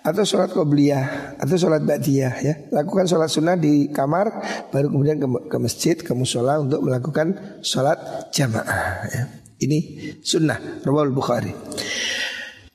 atau 0.01 0.25
sholat 0.25 0.49
qobliyah, 0.55 1.37
atau 1.37 1.57
sholat 1.59 1.85
ba'diyah 1.85 2.35
ya. 2.41 2.55
Lakukan 2.73 3.05
sholat 3.05 3.29
sunnah 3.29 3.61
di 3.61 3.93
kamar, 3.93 4.31
baru 4.73 4.89
kemudian 4.89 5.21
ke, 5.21 5.27
ke 5.53 5.57
masjid, 5.61 5.97
ke 5.99 6.13
musola 6.17 6.63
untuk 6.63 6.81
melakukan 6.81 7.61
sholat 7.61 8.31
jamaah 8.33 9.05
ya. 9.11 9.23
Ini 9.63 9.79
sunnah, 10.25 10.83
rawal 10.83 11.13
Bukhari. 11.13 11.53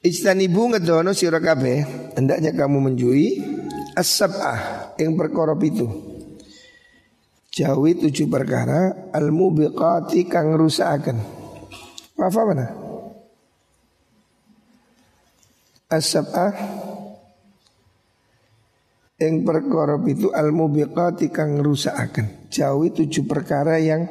Ijtanibu 0.07 0.71
ngedono 0.71 1.11
sira 1.11 1.43
kabeh, 1.43 1.83
hendaknya 2.15 2.55
kamu 2.55 2.79
menjui 2.79 3.43
as-sab'ah 3.91 4.95
yang 4.95 5.19
berkorop 5.19 5.59
itu. 5.67 5.83
Jauhi 7.51 7.99
tujuh 7.99 8.31
perkara 8.31 9.11
al-mubiqati 9.11 10.23
kang 10.31 10.55
rusakan. 10.55 11.19
Apa 12.15 12.41
mana? 12.47 12.67
As-sab'ah 15.91 16.55
yang 19.19 19.43
perkara 19.43 19.99
itu 20.07 20.31
al 20.31 20.55
mubiqati 20.55 21.35
kang 21.35 21.59
rusakaken. 21.59 22.47
Jauhi 22.47 22.95
tujuh 22.95 23.27
perkara 23.27 23.75
yang 23.75 24.07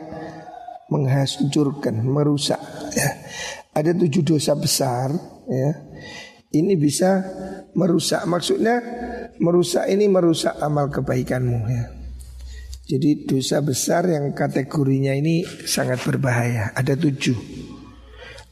menghancurkan, 0.92 2.04
merusak 2.04 2.60
ya. 2.92 3.15
Ada 3.76 3.92
tujuh 3.92 4.24
dosa 4.24 4.56
besar 4.56 5.12
ya. 5.44 5.70
Ini 6.56 6.72
bisa 6.80 7.20
merusak 7.76 8.24
maksudnya 8.24 8.80
merusak 9.36 9.84
ini 9.92 10.08
merusak 10.08 10.56
amal 10.64 10.88
kebaikanmu 10.88 11.60
ya. 11.68 11.84
Jadi 12.86 13.28
dosa 13.28 13.60
besar 13.60 14.08
yang 14.08 14.32
kategorinya 14.32 15.12
ini 15.12 15.44
sangat 15.44 16.00
berbahaya. 16.06 16.72
Ada 16.72 16.96
tujuh. 16.96 17.36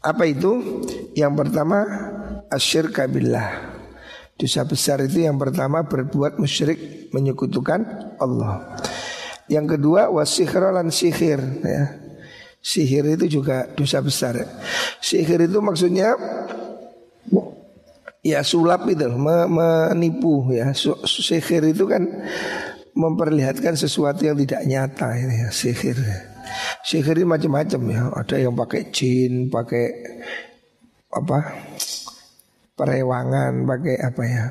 Apa 0.05 0.29
itu? 0.29 0.85
Yang 1.17 1.33
pertama 1.39 1.79
asyirka 2.53 3.09
billah. 3.09 3.73
Dosa 4.35 4.67
besar 4.67 5.01
itu 5.07 5.25
yang 5.25 5.39
pertama 5.39 5.87
berbuat 5.87 6.37
musyrik 6.43 7.09
menyekutukan 7.15 8.13
Allah. 8.21 8.77
Yang 9.47 9.79
kedua 9.79 10.11
lan 10.11 10.91
sihir 10.91 11.41
ya. 11.63 12.04
Sihir 12.65 13.05
itu 13.13 13.29
juga 13.29 13.69
dosa 13.77 14.01
besar. 14.01 14.41
Sihir 15.05 15.45
itu 15.45 15.61
maksudnya 15.61 16.17
ya 18.25 18.41
sulap 18.41 18.89
itu 18.89 19.05
menipu 19.13 20.49
ya. 20.49 20.73
Sihir 21.05 21.69
itu 21.69 21.85
kan 21.85 22.09
memperlihatkan 22.97 23.77
sesuatu 23.77 24.25
yang 24.25 24.41
tidak 24.41 24.65
nyata 24.65 25.13
ini 25.13 25.45
ya 25.45 25.49
sihir. 25.53 26.01
Sihir 26.89 27.21
ini 27.21 27.29
macam-macam 27.29 27.81
ya. 27.93 28.03
Ada 28.17 28.37
yang 28.41 28.57
pakai 28.57 28.89
jin, 28.89 29.53
pakai 29.53 29.85
apa? 31.13 31.39
perewangan 32.75 33.71
pakai 33.71 33.97
apa 34.03 34.23
ya 34.27 34.45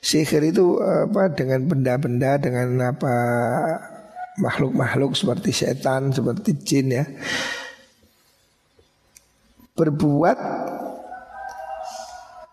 sihir 0.00 0.48
itu 0.48 0.80
apa 0.80 1.28
dengan 1.36 1.68
benda-benda 1.68 2.40
dengan 2.40 2.96
apa 2.96 3.14
makhluk-makhluk 4.40 5.12
seperti 5.14 5.52
setan 5.52 6.10
seperti 6.10 6.56
jin 6.64 6.88
ya 6.90 7.04
berbuat 9.76 10.38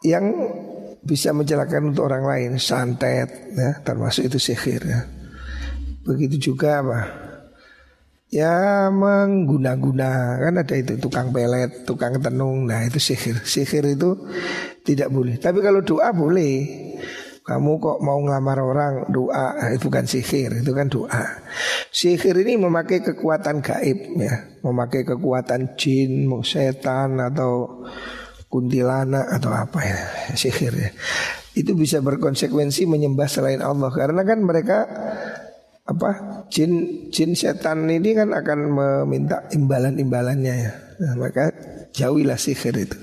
yang 0.05 0.25
bisa 1.01 1.31
mencelakakan 1.31 1.95
untuk 1.95 2.05
orang 2.07 2.27
lain 2.27 2.51
santet 2.59 3.31
ya 3.55 3.79
termasuk 3.81 4.27
itu 4.27 4.37
sihir 4.37 4.83
ya 4.83 5.01
begitu 6.03 6.51
juga 6.51 6.83
apa 6.83 7.27
ya 8.27 8.87
mengguna-guna 8.91 10.39
kan 10.43 10.59
ada 10.59 10.75
itu 10.75 10.99
tukang 10.99 11.31
pelet, 11.31 11.87
tukang 11.87 12.19
tenung, 12.19 12.67
nah 12.67 12.83
itu 12.83 12.99
sihir. 12.99 13.39
Sihir 13.43 13.95
itu 13.95 14.27
tidak 14.83 15.11
boleh. 15.11 15.39
Tapi 15.39 15.59
kalau 15.63 15.79
doa 15.83 16.11
boleh. 16.11 16.55
Kamu 17.47 17.79
kok 17.79 18.03
mau 18.03 18.19
ngelamar 18.19 18.59
orang 18.59 18.93
doa 19.07 19.71
itu 19.71 19.87
bukan 19.87 20.03
sihir, 20.03 20.51
itu 20.59 20.75
kan 20.75 20.91
doa. 20.91 21.47
Sihir 21.95 22.35
ini 22.43 22.59
memakai 22.59 22.99
kekuatan 22.99 23.63
gaib 23.63 24.19
ya, 24.19 24.59
memakai 24.67 25.07
kekuatan 25.07 25.79
jin, 25.79 26.27
setan 26.43 27.23
atau 27.23 27.87
kuntilanak 28.51 29.31
atau 29.39 29.55
apa 29.55 29.79
ya 29.79 29.99
sihir 30.35 30.75
ya. 30.75 30.91
Itu 31.55 31.71
bisa 31.79 32.03
berkonsekuensi 32.03 32.83
menyembah 32.83 33.31
selain 33.31 33.63
Allah 33.63 33.95
karena 33.95 34.27
kan 34.27 34.43
mereka 34.43 34.83
apa 35.87 36.43
jin 36.51 37.07
jin 37.15 37.31
setan 37.31 37.87
ini 37.87 38.11
kan 38.11 38.35
akan 38.35 38.59
meminta 38.75 39.47
imbalan-imbalannya 39.55 40.55
ya. 40.67 40.73
Nah, 40.99 41.15
maka 41.15 41.55
jauhilah 41.95 42.35
sihir 42.35 42.75
itu. 42.75 42.97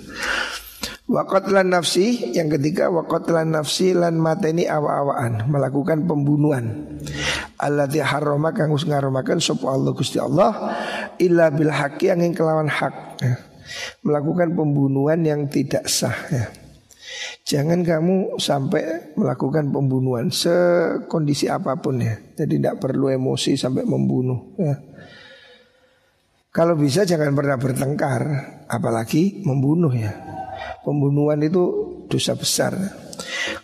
Wakotlan 1.04 1.68
nafsi 1.68 2.32
yang 2.32 2.49
ketiga 2.49 2.88
wakotlan 2.88 3.52
nafsi 3.52 3.92
lan 3.92 4.16
mata 4.16 4.49
ini 4.49 4.64
awa-awaan 4.64 5.52
melakukan 5.52 6.08
pembunuhan. 6.08 6.96
Allah 7.61 7.84
harrama 8.00 8.56
kang 8.56 8.73
ngaromakan 8.73 9.37
sapa 9.37 9.68
Allah 9.68 9.92
Gusti 9.92 10.16
Allah 10.16 10.73
illa 11.20 11.52
bil 11.52 11.68
haqi 11.68 12.08
yang 12.08 12.32
kelawan 12.32 12.73
hak. 12.73 13.20
Ya. 13.20 13.37
Melakukan 14.00 14.56
pembunuhan 14.56 15.20
yang 15.28 15.44
tidak 15.52 15.92
sah 15.92 16.16
ya. 16.32 16.49
Jangan 17.44 17.84
kamu 17.84 18.40
sampai 18.40 19.12
melakukan 19.20 19.68
pembunuhan 19.68 20.32
sekondisi 20.32 21.52
apa 21.52 21.76
pun 21.84 22.00
ya. 22.00 22.16
Jadi 22.32 22.64
tidak 22.64 22.80
perlu 22.80 23.12
emosi 23.12 23.61
sampai 23.61 23.84
membunuh 23.84 24.56
ya. 24.56 24.80
Kalau 26.49 26.80
bisa 26.80 27.04
jangan 27.04 27.34
pernah 27.37 27.61
bertengkar, 27.61 28.23
apalagi 28.73 29.44
membunuh 29.44 29.92
ya. 29.92 30.34
Pembunuhan 30.85 31.41
itu 31.41 31.64
dosa 32.07 32.37
besar. 32.37 32.76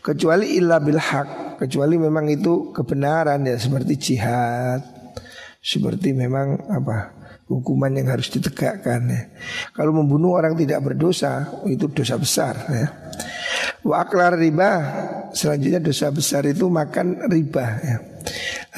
Kecuali 0.00 0.57
illa 0.57 0.81
bil 0.81 0.97
haq, 0.97 1.61
kecuali 1.61 2.00
memang 2.00 2.27
itu 2.33 2.73
kebenaran 2.73 3.45
ya 3.45 3.61
seperti 3.61 3.95
jihad. 4.00 4.81
Seperti 5.61 6.17
memang 6.17 6.57
apa? 6.73 7.21
hukuman 7.50 7.91
yang 7.91 8.07
harus 8.15 8.31
ditegakkan 8.31 9.11
ya. 9.11 9.23
Kalau 9.75 9.91
membunuh 9.91 10.39
orang 10.39 10.55
tidak 10.55 10.87
berdosa 10.87 11.50
itu 11.67 11.91
dosa 11.91 12.15
besar 12.15 12.55
ya. 12.71 12.89
Wa 13.83 14.07
riba 14.39 14.71
Selanjutnya 15.35 15.83
dosa 15.83 16.11
besar 16.15 16.47
itu 16.47 16.71
makan 16.71 17.27
riba 17.27 17.67
ya. 17.83 17.97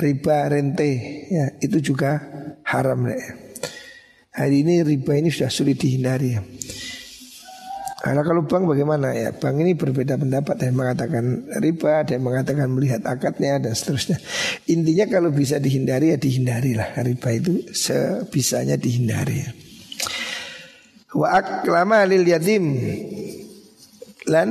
Riba 0.01 0.37
rente 0.49 0.93
ya, 1.29 1.53
Itu 1.61 1.81
juga 1.85 2.17
haram 2.65 3.09
ya. 3.09 3.21
Hari 4.33 4.65
ini 4.65 4.81
riba 4.81 5.21
ini 5.21 5.29
sudah 5.29 5.53
sulit 5.53 5.77
dihindari 5.77 6.29
ya. 6.33 6.41
Karena 8.03 8.27
kalau 8.27 8.43
bank 8.43 8.67
bagaimana? 8.67 9.15
Ya 9.15 9.31
Bank 9.31 9.63
ini 9.63 9.79
berbeda 9.79 10.19
pendapat. 10.19 10.59
Yang 10.59 10.75
mengatakan 10.75 11.25
riba 11.63 12.03
yang 12.11 12.27
mengatakan 12.27 12.67
melihat 12.75 13.07
akadnya 13.07 13.63
dan 13.63 13.79
seterusnya. 13.79 14.19
Intinya 14.67 15.07
kalau 15.07 15.31
bisa 15.31 15.63
dihindari 15.63 16.11
ya 16.11 16.19
dihindari 16.19 16.75
lah 16.75 16.99
Riba 16.99 17.31
itu 17.31 17.63
sebisanya 17.71 18.75
dihindari. 18.75 19.47
Wa 21.15 21.31
aklama 21.31 22.03
lil 22.11 22.27
yatim. 22.27 22.75
Lan 24.27 24.51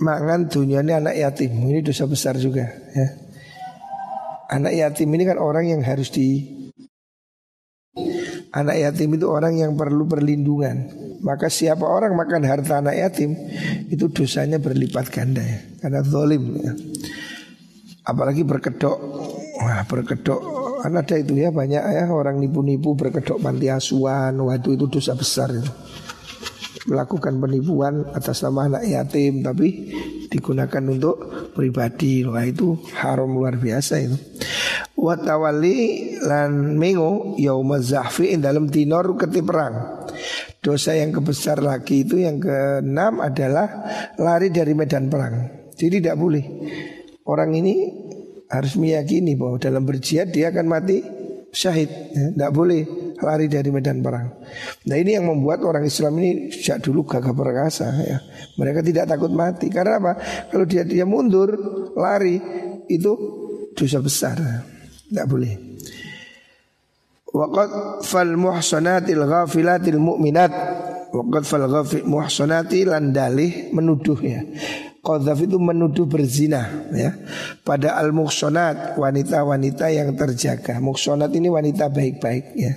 mangan 0.00 0.48
dunyanya 0.48 1.04
anak 1.04 1.14
yatim. 1.20 1.52
Ini 1.60 1.84
dosa 1.84 2.08
besar 2.08 2.40
juga 2.40 2.64
ya. 2.72 3.08
Anak 4.48 4.72
yatim 4.72 5.12
ini 5.12 5.28
kan 5.28 5.36
orang 5.36 5.68
yang 5.68 5.84
harus 5.84 6.08
di 6.08 6.55
Anak 8.56 8.76
yatim 8.80 9.20
itu 9.20 9.28
orang 9.28 9.60
yang 9.60 9.76
perlu 9.76 10.08
perlindungan. 10.08 10.88
Maka 11.20 11.52
siapa 11.52 11.84
orang 11.84 12.16
makan 12.16 12.44
harta 12.44 12.80
anak 12.80 12.96
yatim 12.96 13.36
Itu 13.92 14.08
dosanya 14.08 14.56
berlipat 14.56 15.12
ganda 15.12 15.44
ya. 15.44 15.60
Karena 15.84 16.00
zolim 16.00 16.56
ya. 16.56 16.72
Apalagi 18.08 18.48
berkedok. 18.48 18.96
Wah 19.60 19.84
berkedok. 19.84 20.40
Kan 20.80 20.96
ada 20.96 21.14
itu 21.20 21.36
ya 21.36 21.52
banyak 21.52 21.84
ya 21.84 22.08
orang 22.08 22.40
nipu-nipu 22.40 22.96
berkedok 22.96 23.44
panti 23.44 23.68
asuhan. 23.68 24.32
Waduh 24.40 24.72
itu 24.72 24.88
dosa 24.88 25.12
besar 25.12 25.52
itu. 25.52 25.72
Melakukan 26.88 27.36
penipuan 27.36 28.06
atas 28.14 28.46
nama 28.46 28.70
anak 28.70 28.86
yatim 28.86 29.42
Tapi 29.42 29.68
digunakan 30.32 30.80
untuk 30.88 31.16
pribadi. 31.52 32.24
Wah 32.24 32.46
itu 32.48 32.80
haram 32.96 33.28
luar 33.36 33.60
biasa 33.60 34.00
itu 34.00 34.35
Watawali 35.06 36.18
lan 36.18 36.74
mengo 36.74 37.38
yauma 37.38 37.78
zahfi 37.78 38.34
dalam 38.42 38.66
tinor 38.66 39.14
keti 39.14 39.38
perang 39.38 40.02
Dosa 40.58 40.98
yang 40.98 41.14
kebesar 41.14 41.62
lagi 41.62 42.02
itu 42.02 42.18
yang 42.18 42.42
keenam 42.42 43.22
adalah 43.22 43.86
lari 44.18 44.50
dari 44.50 44.74
medan 44.74 45.06
perang. 45.06 45.46
Jadi 45.78 46.02
tidak 46.02 46.18
boleh. 46.18 46.42
Orang 47.22 47.54
ini 47.54 47.86
harus 48.50 48.74
meyakini 48.74 49.38
bahwa 49.38 49.62
dalam 49.62 49.86
berjihad 49.86 50.34
dia 50.34 50.50
akan 50.50 50.66
mati 50.66 51.06
syahid. 51.54 51.86
Ya, 52.10 52.34
tidak 52.34 52.50
boleh 52.50 52.82
lari 53.22 53.46
dari 53.46 53.70
medan 53.70 54.02
perang. 54.02 54.42
Nah 54.90 54.96
ini 54.98 55.14
yang 55.14 55.30
membuat 55.30 55.62
orang 55.62 55.86
Islam 55.86 56.18
ini 56.18 56.50
sejak 56.50 56.82
dulu 56.82 57.06
gagah 57.06 57.30
perkasa 57.30 57.86
ya. 58.02 58.18
Mereka 58.58 58.82
tidak 58.82 59.06
takut 59.06 59.30
mati. 59.30 59.70
Karena 59.70 60.02
apa? 60.02 60.12
Kalau 60.50 60.66
dia 60.66 60.82
dia 60.82 61.06
mundur, 61.06 61.54
lari 61.94 62.42
itu 62.90 63.12
dosa 63.70 64.02
besar. 64.02 64.36
Tidak 65.06 65.26
boleh. 65.26 65.54
Waqad 67.36 68.00
fal 68.06 68.32
muhsanatil 68.32 69.22
ghafilatil 69.28 70.00
mu'minat 70.00 70.52
Waqad 71.12 71.44
fal 71.44 71.64
ghafil 71.68 72.08
muhsanati 72.08 72.88
landalih 72.88 73.70
menuduh 73.76 74.18
ya 74.24 74.40
Qadhaf 75.06 75.38
itu 75.38 75.54
menuduh 75.62 76.02
berzina 76.10 76.66
ya 76.90 77.14
pada 77.62 77.94
al 77.94 78.10
muhsanat 78.10 78.98
wanita-wanita 78.98 79.86
yang 79.94 80.18
terjaga. 80.18 80.82
Muhsanat 80.82 81.30
ini 81.30 81.46
wanita 81.46 81.86
baik-baik 81.94 82.58
ya. 82.58 82.74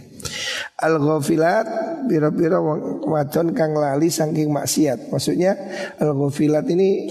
Al 0.77 1.01
ghafilat 1.01 1.65
biro-biro 2.05 2.61
wadon 3.09 3.57
kang 3.57 3.73
lali 3.73 4.13
saking 4.13 4.53
maksiat. 4.53 5.09
Maksudnya 5.09 5.57
al 5.97 6.13
ghafilat 6.13 6.69
ini 6.69 7.09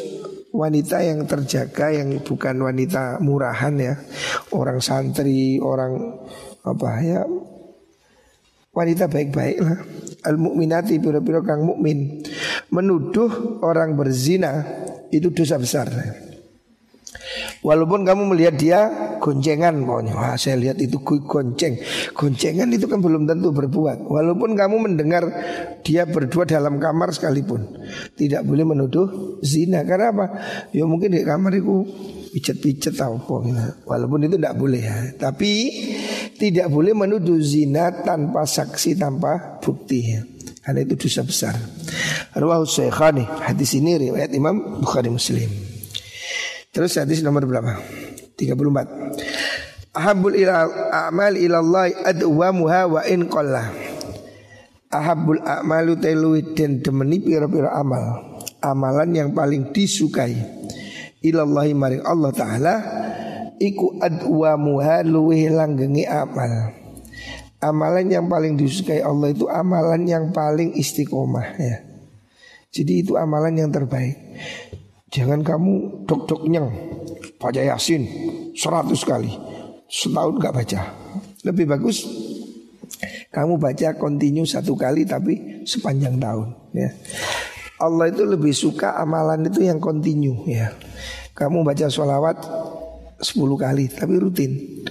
wanita 0.59 0.99
yang 1.07 1.23
terjaga 1.31 1.95
yang 1.95 2.19
bukan 2.27 2.59
wanita 2.59 3.23
murahan 3.23 3.79
ya. 3.79 3.95
Orang 4.51 4.83
santri, 4.83 5.63
orang 5.63 6.19
apa 6.67 6.91
ya 7.07 7.23
wanita 8.75 9.07
baik-baik 9.07 9.59
lah. 9.63 9.79
Al 10.27 10.35
mukminati 10.35 10.99
pira-pira 10.99 11.43
kang 11.47 11.63
mukmin. 11.63 12.27
Menuduh 12.75 13.63
orang 13.63 13.95
berzina 13.95 14.67
itu 15.15 15.31
dosa 15.31 15.57
besar 15.57 15.87
Walaupun 17.59 18.07
kamu 18.07 18.23
melihat 18.35 18.55
dia 18.55 18.81
goncengan 19.19 19.83
pokoknya 19.83 20.15
Wah 20.15 20.35
saya 20.39 20.55
lihat 20.55 20.79
itu 20.79 21.03
gonceng 21.03 21.75
Goncengan 22.15 22.71
itu 22.71 22.87
kan 22.87 23.03
belum 23.03 23.27
tentu 23.27 23.51
berbuat 23.51 24.07
Walaupun 24.07 24.55
kamu 24.55 24.77
mendengar 24.79 25.27
dia 25.83 26.07
berdua 26.07 26.47
dalam 26.47 26.79
kamar 26.79 27.11
sekalipun 27.11 27.67
Tidak 28.15 28.47
boleh 28.47 28.63
menuduh 28.63 29.07
zina 29.43 29.83
Karena 29.83 30.15
apa? 30.15 30.27
Ya 30.71 30.87
mungkin 30.87 31.19
di 31.19 31.27
kamar 31.27 31.51
itu 31.59 31.83
atau 32.39 33.19
apa 33.19 33.35
gitu. 33.51 33.65
Walaupun 33.91 34.19
itu 34.31 34.37
tidak 34.39 34.55
boleh 34.55 34.83
ya 34.83 34.99
Tapi 35.19 35.53
tidak 36.39 36.71
boleh 36.71 36.95
menuduh 36.95 37.43
zina 37.43 37.91
tanpa 38.07 38.47
saksi 38.47 38.95
tanpa 38.95 39.59
bukti 39.59 39.99
ya. 40.15 40.23
Karena 40.63 40.87
itu 40.87 40.95
dosa 41.09 41.27
besar. 41.27 41.55
Ruwahu 42.39 42.69
Syekhani 42.69 43.27
Hadis 43.27 43.75
ini 43.75 43.99
riwayat 43.99 44.31
Imam 44.31 44.79
Bukhari 44.79 45.11
Muslim 45.11 45.68
Terus 46.73 46.97
hadis 47.01 47.25
nomor 47.25 47.45
berapa? 47.49 47.81
34 48.39 49.97
Ahabul 49.99 50.37
ila 50.39 50.69
a'mal 50.93 51.35
ilallah 51.35 51.91
adwamuha 52.07 52.81
wa 52.87 53.01
in 53.09 53.27
qalla 53.27 53.73
Ahabul 54.89 55.43
a'malu 55.43 55.99
tailuwi 55.99 56.55
dan 56.55 56.81
demeni 56.81 57.19
pira-pira 57.19 57.75
amal 57.75 58.39
Amalan 58.63 59.11
yang 59.11 59.31
paling 59.35 59.75
disukai 59.75 60.39
Ilallahi 61.19 61.75
maring 61.75 62.07
Allah 62.07 62.31
Ta'ala 62.31 62.75
iku 63.59 63.99
adwamuha 63.99 65.03
luwih 65.03 65.51
langgengi 65.51 66.07
amal. 66.07 66.79
Amalan 67.59 68.07
yang 68.07 68.31
paling 68.31 68.55
disukai 68.55 69.03
Allah 69.03 69.35
itu 69.35 69.51
amalan 69.51 70.07
yang 70.07 70.31
paling 70.31 70.79
istiqomah 70.79 71.59
ya. 71.59 71.83
Jadi 72.71 73.03
itu 73.03 73.19
amalan 73.19 73.59
yang 73.59 73.71
terbaik. 73.75 74.15
Jangan 75.09 75.41
kamu 75.41 76.05
dok-dok 76.05 76.45
nyeng 76.49 76.69
baca 77.41 77.63
Yasin 77.65 78.05
seratus 78.53 79.05
kali 79.09 79.33
setahun 79.89 80.37
gak 80.37 80.55
baca. 80.55 80.81
Lebih 81.49 81.65
bagus 81.65 82.05
kamu 83.33 83.61
baca 83.61 83.97
kontinu 83.97 84.45
satu 84.45 84.77
kali 84.77 85.09
tapi 85.09 85.65
sepanjang 85.65 86.21
tahun 86.21 86.49
ya. 86.77 86.91
Allah 87.79 88.11
itu 88.11 88.27
lebih 88.27 88.51
suka 88.51 88.99
amalan 88.99 89.47
itu 89.49 89.65
yang 89.65 89.79
kontinu 89.81 90.45
ya. 90.45 90.75
Kamu 91.33 91.63
baca 91.63 91.87
sholawat 91.87 92.43
10 93.23 93.35
kali 93.59 93.91
tapi 93.91 94.15
rutin 94.19 94.83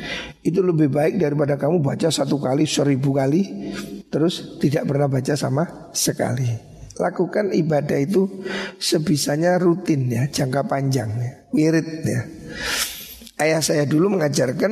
Itu 0.44 0.64
lebih 0.64 0.92
baik 0.92 1.20
daripada 1.20 1.60
kamu 1.60 1.84
baca 1.84 2.08
satu 2.08 2.40
kali 2.40 2.64
seribu 2.64 3.12
kali 3.12 3.44
Terus 4.08 4.56
tidak 4.64 4.88
pernah 4.88 5.12
baca 5.12 5.36
sama 5.36 5.92
sekali 5.92 6.67
Lakukan 6.98 7.54
ibadah 7.54 8.02
itu 8.02 8.26
sebisanya 8.82 9.62
rutin 9.62 10.10
ya 10.10 10.26
Jangka 10.26 10.66
panjang 10.66 11.14
ya 11.14 11.32
Wirid 11.54 11.88
ya. 12.04 12.22
Ayah 13.38 13.62
saya 13.62 13.86
dulu 13.86 14.18
mengajarkan 14.18 14.72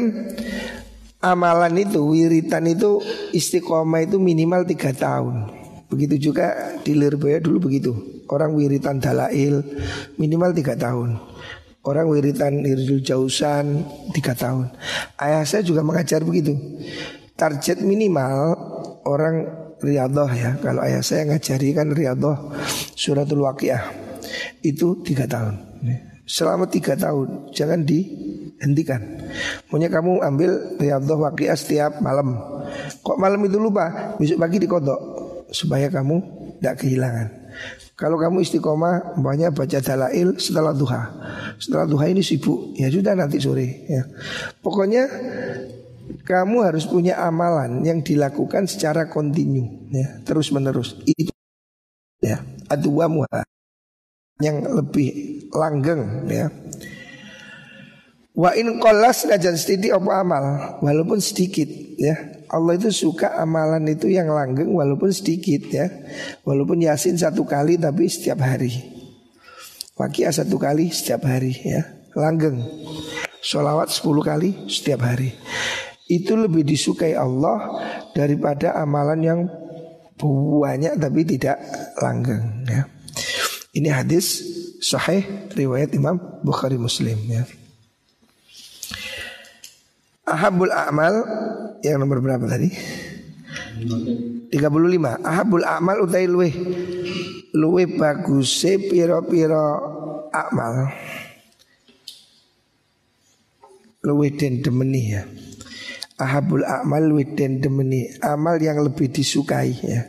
Amalan 1.26 1.74
itu, 1.82 2.06
wiritan 2.06 2.70
itu 2.70 3.02
Istiqomah 3.34 4.06
itu 4.06 4.22
minimal 4.22 4.62
tiga 4.62 4.94
tahun. 4.94 5.50
Begitu 5.90 6.30
juga 6.30 6.78
di 6.86 6.94
Lirboya 6.94 7.42
dulu 7.42 7.66
begitu. 7.66 7.98
Orang 8.30 8.54
wiritan 8.54 9.02
dalail 9.02 9.66
minimal 10.22 10.54
tiga 10.54 10.78
tahun. 10.78 11.18
Orang 11.82 12.14
wiritan 12.14 12.62
Irzul 12.62 13.02
Jausan 13.02 13.90
tiga 14.14 14.38
tahun. 14.38 14.70
Ayah 15.18 15.42
saya 15.50 15.66
juga 15.66 15.82
mengajar 15.82 16.22
begitu. 16.22 16.54
Target 17.34 17.82
minimal 17.82 18.54
orang 19.10 19.65
riadoh 19.86 20.28
ya. 20.34 20.58
Kalau 20.60 20.82
ayah 20.82 21.06
saya 21.06 21.30
ngajari 21.30 21.78
kan 21.78 21.94
riadoh 21.94 22.52
suratul 22.98 23.46
waqiah. 23.46 23.86
Itu 24.66 25.06
tiga 25.06 25.30
tahun. 25.30 25.56
Selama 26.26 26.66
tiga 26.66 26.98
tahun 26.98 27.54
jangan 27.54 27.86
dihentikan. 27.86 29.02
Maunya 29.70 29.94
kamu 29.94 30.26
ambil 30.26 30.52
riadoh 30.82 31.22
waqiah 31.22 31.54
setiap 31.54 32.02
malam. 32.02 32.34
Kok 33.06 33.22
malam 33.22 33.46
itu 33.46 33.62
lupa? 33.62 34.18
Besok 34.18 34.42
pagi 34.42 34.58
dikodok 34.58 35.02
Supaya 35.54 35.88
kamu 35.94 36.18
tidak 36.58 36.82
kehilangan. 36.82 37.28
Kalau 37.96 38.20
kamu 38.20 38.44
istiqomah 38.44 39.16
banyak 39.24 39.56
baca 39.56 39.80
dalail 39.80 40.36
setelah 40.36 40.76
duha. 40.76 41.16
Setelah 41.56 41.88
duha 41.88 42.12
ini 42.12 42.20
sibuk, 42.20 42.76
ya 42.76 42.92
sudah 42.92 43.16
nanti 43.16 43.40
sore 43.40 43.88
ya. 43.88 44.04
Pokoknya 44.60 45.08
kamu 46.26 46.66
harus 46.66 46.90
punya 46.90 47.22
amalan 47.22 47.86
yang 47.86 48.02
dilakukan 48.02 48.66
secara 48.66 49.08
kontinu 49.08 49.88
ya, 49.94 50.26
terus 50.26 50.50
menerus. 50.50 50.98
Itu 51.06 51.32
ya, 52.20 52.42
adwa 52.66 53.06
muha 53.06 53.42
yang 54.42 54.66
lebih 54.66 55.48
langgeng 55.54 56.28
ya. 56.28 56.50
Wa 58.36 58.52
in 58.52 58.84
qallas 58.84 59.24
najan 59.32 59.56
sedikit 59.56 59.96
apa 59.96 60.12
amal 60.20 60.46
walaupun 60.84 61.24
sedikit 61.24 61.70
ya. 61.96 62.44
Allah 62.52 62.78
itu 62.78 62.92
suka 62.92 63.42
amalan 63.42 63.88
itu 63.90 64.12
yang 64.12 64.28
langgeng 64.28 64.76
walaupun 64.76 65.14
sedikit 65.14 65.72
ya. 65.72 65.88
Walaupun 66.44 66.84
Yasin 66.84 67.16
satu 67.16 67.48
kali 67.48 67.80
tapi 67.80 68.12
setiap 68.12 68.44
hari. 68.44 68.76
Wakia 69.96 70.36
satu 70.36 70.60
kali 70.60 70.92
setiap 70.92 71.24
hari 71.24 71.56
ya. 71.64 71.88
Langgeng. 72.12 72.60
Solawat 73.40 73.88
sepuluh 73.88 74.20
kali 74.20 74.68
setiap 74.68 75.08
hari. 75.08 75.32
Itu 76.06 76.38
lebih 76.38 76.62
disukai 76.62 77.18
Allah 77.18 77.82
daripada 78.14 78.78
amalan 78.78 79.20
yang 79.22 79.40
banyak 80.62 80.96
tapi 80.96 81.22
tidak 81.28 81.58
langgeng 82.00 82.64
ya. 82.70 82.88
Ini 83.76 83.90
hadis 83.92 84.40
sahih 84.80 85.52
riwayat 85.52 85.92
Imam 85.92 86.16
Bukhari 86.46 86.80
Muslim 86.80 87.20
ya. 87.28 87.44
Ahabul 90.26 90.74
a'mal 90.74 91.14
yang 91.86 92.02
nomor 92.02 92.18
berapa 92.24 92.48
tadi? 92.50 92.72
35. 93.86 94.56
Ahabul 95.22 95.68
a'mal 95.68 96.08
utai 96.08 96.26
luwe 96.26 96.50
luwe 97.54 97.84
bagus 98.00 98.64
piro-piro 98.64 99.68
amal. 100.32 100.90
Luwe 104.06 104.28
den 104.34 104.64
demeni 104.64 105.04
ya. 105.12 105.24
Ahabul 106.16 106.64
a'mal 106.64 107.12
widen 107.12 107.60
demeni. 107.60 108.08
Amal 108.24 108.60
yang 108.64 108.80
lebih 108.80 109.12
disukai 109.12 109.72
ya. 109.84 110.08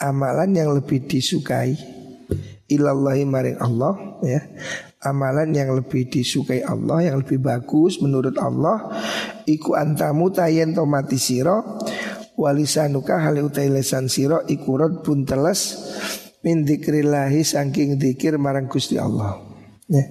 Amalan 0.00 0.56
yang 0.56 0.72
lebih 0.72 1.04
disukai 1.04 1.76
Ilallahi 2.72 3.28
maring 3.28 3.60
Allah 3.60 4.16
ya. 4.24 4.40
Amalan 5.04 5.52
yang 5.52 5.76
lebih 5.76 6.08
disukai 6.12 6.64
Allah 6.64 7.04
Yang 7.04 7.24
lebih 7.24 7.40
bagus 7.40 8.00
menurut 8.04 8.36
Allah 8.36 9.00
Iku 9.48 9.72
antamu 9.76 10.28
tayen 10.28 10.76
tomati 10.76 11.16
siro 11.16 11.80
Walisanuka 12.36 13.16
hali 13.16 13.40
utai 13.40 13.72
lesan 13.72 14.12
siro 14.12 14.44
Iku 14.44 14.76
pun 15.00 15.24
teles 15.24 15.80
Min 16.44 16.64
dikrillahi 16.68 17.44
sangking 17.44 18.00
dikir 18.00 18.36
marang 18.40 18.68
Gusti 18.68 18.96
Allah 18.96 19.40
ya. 19.88 20.04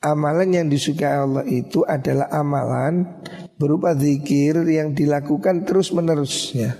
Amalan 0.00 0.48
yang 0.48 0.66
disukai 0.72 1.12
Allah 1.12 1.44
itu 1.44 1.84
adalah 1.84 2.32
amalan 2.32 3.20
berupa 3.60 3.92
zikir 3.92 4.56
yang 4.64 4.96
dilakukan 4.96 5.68
terus 5.68 5.92
menerus 5.92 6.56
ya. 6.56 6.72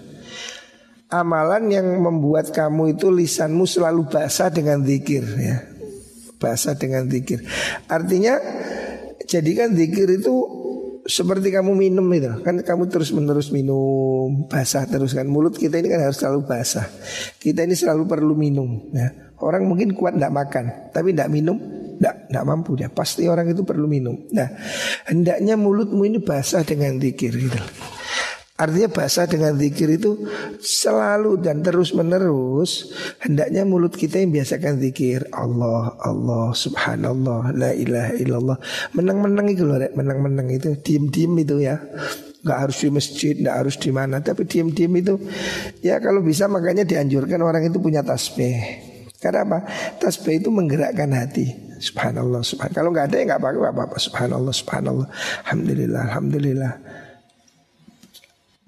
Amalan 1.12 1.68
yang 1.68 1.85
membuat 2.00 2.48
kamu 2.48 2.96
itu 2.96 3.12
lisanmu 3.12 3.68
selalu 3.68 4.09
basah 4.09 4.48
dengan 4.48 4.80
zikir 4.80 5.20
ya. 5.37 5.68
Basah 6.40 6.80
dengan 6.80 7.12
zikir. 7.12 7.44
Artinya 7.92 8.40
jadikan 9.28 9.76
zikir 9.76 10.16
itu 10.16 10.33
seperti 11.04 11.52
kamu 11.52 11.76
minum 11.76 12.06
itu 12.12 12.40
kan 12.40 12.61
kamu 12.61 12.88
terus 12.88 13.12
menerus 13.12 13.52
minum 13.52 14.46
basah 14.48 14.85
terus 14.87 15.12
kan 15.16 15.26
mulut 15.26 15.56
kita 15.56 15.80
ini 15.80 15.88
kan 15.90 16.00
harus 16.06 16.20
selalu 16.20 16.44
basah 16.44 16.87
kita 17.40 17.64
ini 17.64 17.74
selalu 17.74 18.04
perlu 18.04 18.37
minum 18.37 18.92
ya 18.92 19.35
orang 19.40 19.64
mungkin 19.64 19.96
kuat 19.96 20.14
tidak 20.20 20.30
makan 20.30 20.64
tapi 20.92 21.16
tidak 21.16 21.33
minum 21.33 21.79
tidak, 22.00 22.32
tidak 22.32 22.44
mampu 22.48 22.80
dia. 22.80 22.88
Pasti 22.88 23.28
orang 23.28 23.52
itu 23.52 23.60
perlu 23.60 23.84
minum. 23.84 24.16
Nah, 24.32 24.48
hendaknya 25.04 25.60
mulutmu 25.60 26.08
ini 26.08 26.16
basah 26.16 26.64
dengan 26.64 26.96
zikir 26.96 27.36
gitu. 27.36 27.60
Artinya 28.56 28.88
basah 28.88 29.24
dengan 29.24 29.56
zikir 29.56 29.88
itu 30.00 30.28
selalu 30.60 31.40
dan 31.40 31.64
terus 31.64 31.96
menerus 31.96 32.92
Hendaknya 33.20 33.64
mulut 33.68 33.92
kita 33.92 34.20
yang 34.20 34.32
biasakan 34.32 34.80
zikir. 34.80 35.28
Allah, 35.32 35.96
Allah, 36.00 36.56
subhanallah, 36.56 37.52
la 37.52 37.72
ilaha 37.76 38.12
illallah. 38.16 38.58
Menang-menang 38.96 39.48
itu 39.52 39.64
loh, 39.68 39.76
menang-menang 39.76 40.48
itu. 40.52 40.76
Diem-diem 40.80 41.32
itu 41.40 41.56
ya. 41.60 41.80
Gak 42.40 42.58
harus 42.68 42.80
di 42.80 42.88
masjid, 42.88 43.36
gak 43.36 43.56
harus 43.64 43.76
di 43.76 43.92
mana. 43.92 44.24
Tapi 44.24 44.48
diem-diem 44.48 44.92
itu 44.96 45.20
Ya 45.84 46.00
kalau 46.00 46.24
bisa 46.24 46.48
makanya 46.48 46.88
dianjurkan 46.88 47.40
orang 47.44 47.68
itu 47.68 47.76
punya 47.76 48.00
tasbih 48.00 48.89
Karena 49.20 49.44
apa? 49.44 49.59
Tasbih 50.00 50.40
itu 50.40 50.48
menggerakkan 50.48 51.12
hati 51.12 51.70
Subhanallah, 51.80 52.44
subhanallah. 52.44 52.76
Kalau 52.76 52.90
nggak 52.92 53.06
ada 53.09 53.16
ya 53.16 53.24
nggak 53.33 53.40
apa-apa. 53.40 53.96
Subhanallah, 53.96 54.52
subhanallah. 54.52 55.09
Alhamdulillah, 55.48 56.00
alhamdulillah. 56.12 56.72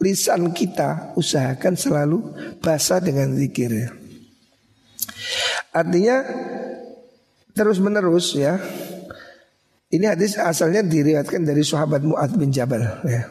Lisan 0.00 0.50
kita 0.56 1.12
usahakan 1.14 1.76
selalu 1.76 2.18
basah 2.64 3.04
dengan 3.04 3.36
zikir 3.36 3.70
ya. 3.70 3.88
Artinya 5.76 6.24
terus 7.52 7.78
menerus 7.78 8.32
ya. 8.32 8.56
Ini 9.92 10.16
hadis 10.16 10.40
asalnya 10.40 10.80
diriwayatkan 10.80 11.44
dari 11.44 11.60
sahabat 11.60 12.00
Mu'ad 12.00 12.32
bin 12.40 12.48
Jabal 12.48 12.80
ya. 13.04 13.28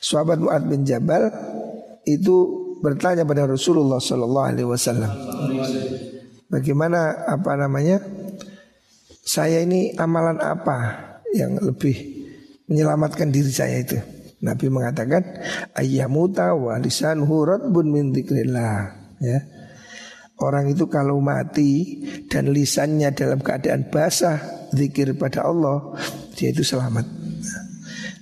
Sahabat 0.00 0.40
Mu'ad 0.40 0.64
bin 0.64 0.88
Jabal 0.88 1.28
itu 2.08 2.36
bertanya 2.80 3.28
pada 3.28 3.44
Rasulullah 3.44 4.00
Sallallahu 4.00 4.46
Alaihi 4.48 4.64
Wasallam, 4.64 5.12
bagaimana 6.50 7.30
apa 7.30 7.56
namanya 7.56 8.02
saya 9.22 9.62
ini 9.62 9.94
amalan 9.94 10.42
apa 10.42 10.78
yang 11.30 11.56
lebih 11.62 11.94
menyelamatkan 12.66 13.30
diri 13.30 13.52
saya 13.54 13.80
itu? 13.80 13.96
Nabi 14.40 14.72
mengatakan 14.72 15.22
ayyamuta 15.76 16.56
wa 16.56 16.74
lisanuhu 16.80 17.46
radbun 17.46 17.86
min 17.92 18.04
dzikrillah 18.10 18.76
ya. 19.22 19.38
Orang 20.40 20.72
itu 20.72 20.88
kalau 20.88 21.20
mati 21.20 22.00
dan 22.32 22.48
lisannya 22.48 23.12
dalam 23.12 23.44
keadaan 23.44 23.92
basah 23.92 24.40
zikir 24.72 25.12
pada 25.20 25.44
Allah, 25.44 25.92
dia 26.32 26.48
itu 26.48 26.64
selamat. 26.64 27.04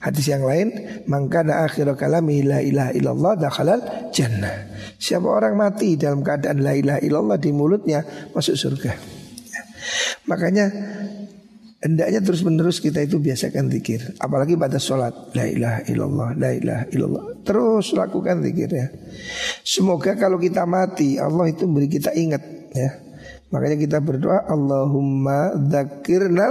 Hadis 0.02 0.26
yang 0.26 0.42
lain, 0.42 0.68
mangkana 1.06 1.62
akhir 1.62 1.94
kalami 1.94 2.42
la 2.42 2.58
ilaha 2.58 2.90
illallah 2.90 3.32
dakhalal 3.38 3.80
jannah. 4.10 4.67
Siapa 4.98 5.30
orang 5.30 5.54
mati 5.54 5.94
dalam 5.94 6.26
keadaan 6.26 6.58
la 6.58 6.74
ilaha 6.74 6.98
illallah 6.98 7.38
di 7.38 7.54
mulutnya 7.54 8.02
masuk 8.34 8.58
surga. 8.58 8.92
Makanya 10.26 10.66
hendaknya 11.78 12.18
terus 12.18 12.42
menerus 12.42 12.82
kita 12.82 13.06
itu 13.06 13.22
biasakan 13.22 13.70
zikir. 13.70 14.18
Apalagi 14.18 14.58
pada 14.58 14.82
sholat 14.82 15.30
la 15.38 15.46
ilaha 15.46 15.80
illallah 15.86 16.28
la 16.34 16.50
ilaha 16.50 16.84
illallah. 16.90 17.24
Terus 17.46 17.94
lakukan 17.94 18.42
zikirnya 18.42 18.90
semoga 19.62 20.18
kalau 20.18 20.36
kita 20.42 20.66
mati 20.66 21.14
Allah 21.22 21.46
itu 21.46 21.70
beri 21.70 21.86
kita 21.86 22.10
ingat 22.18 22.42
ya. 22.74 22.90
Makanya 23.54 23.78
kita 23.78 23.98
berdoa 24.02 24.50
Allahumma 24.50 25.54
dzakirna 25.56 26.48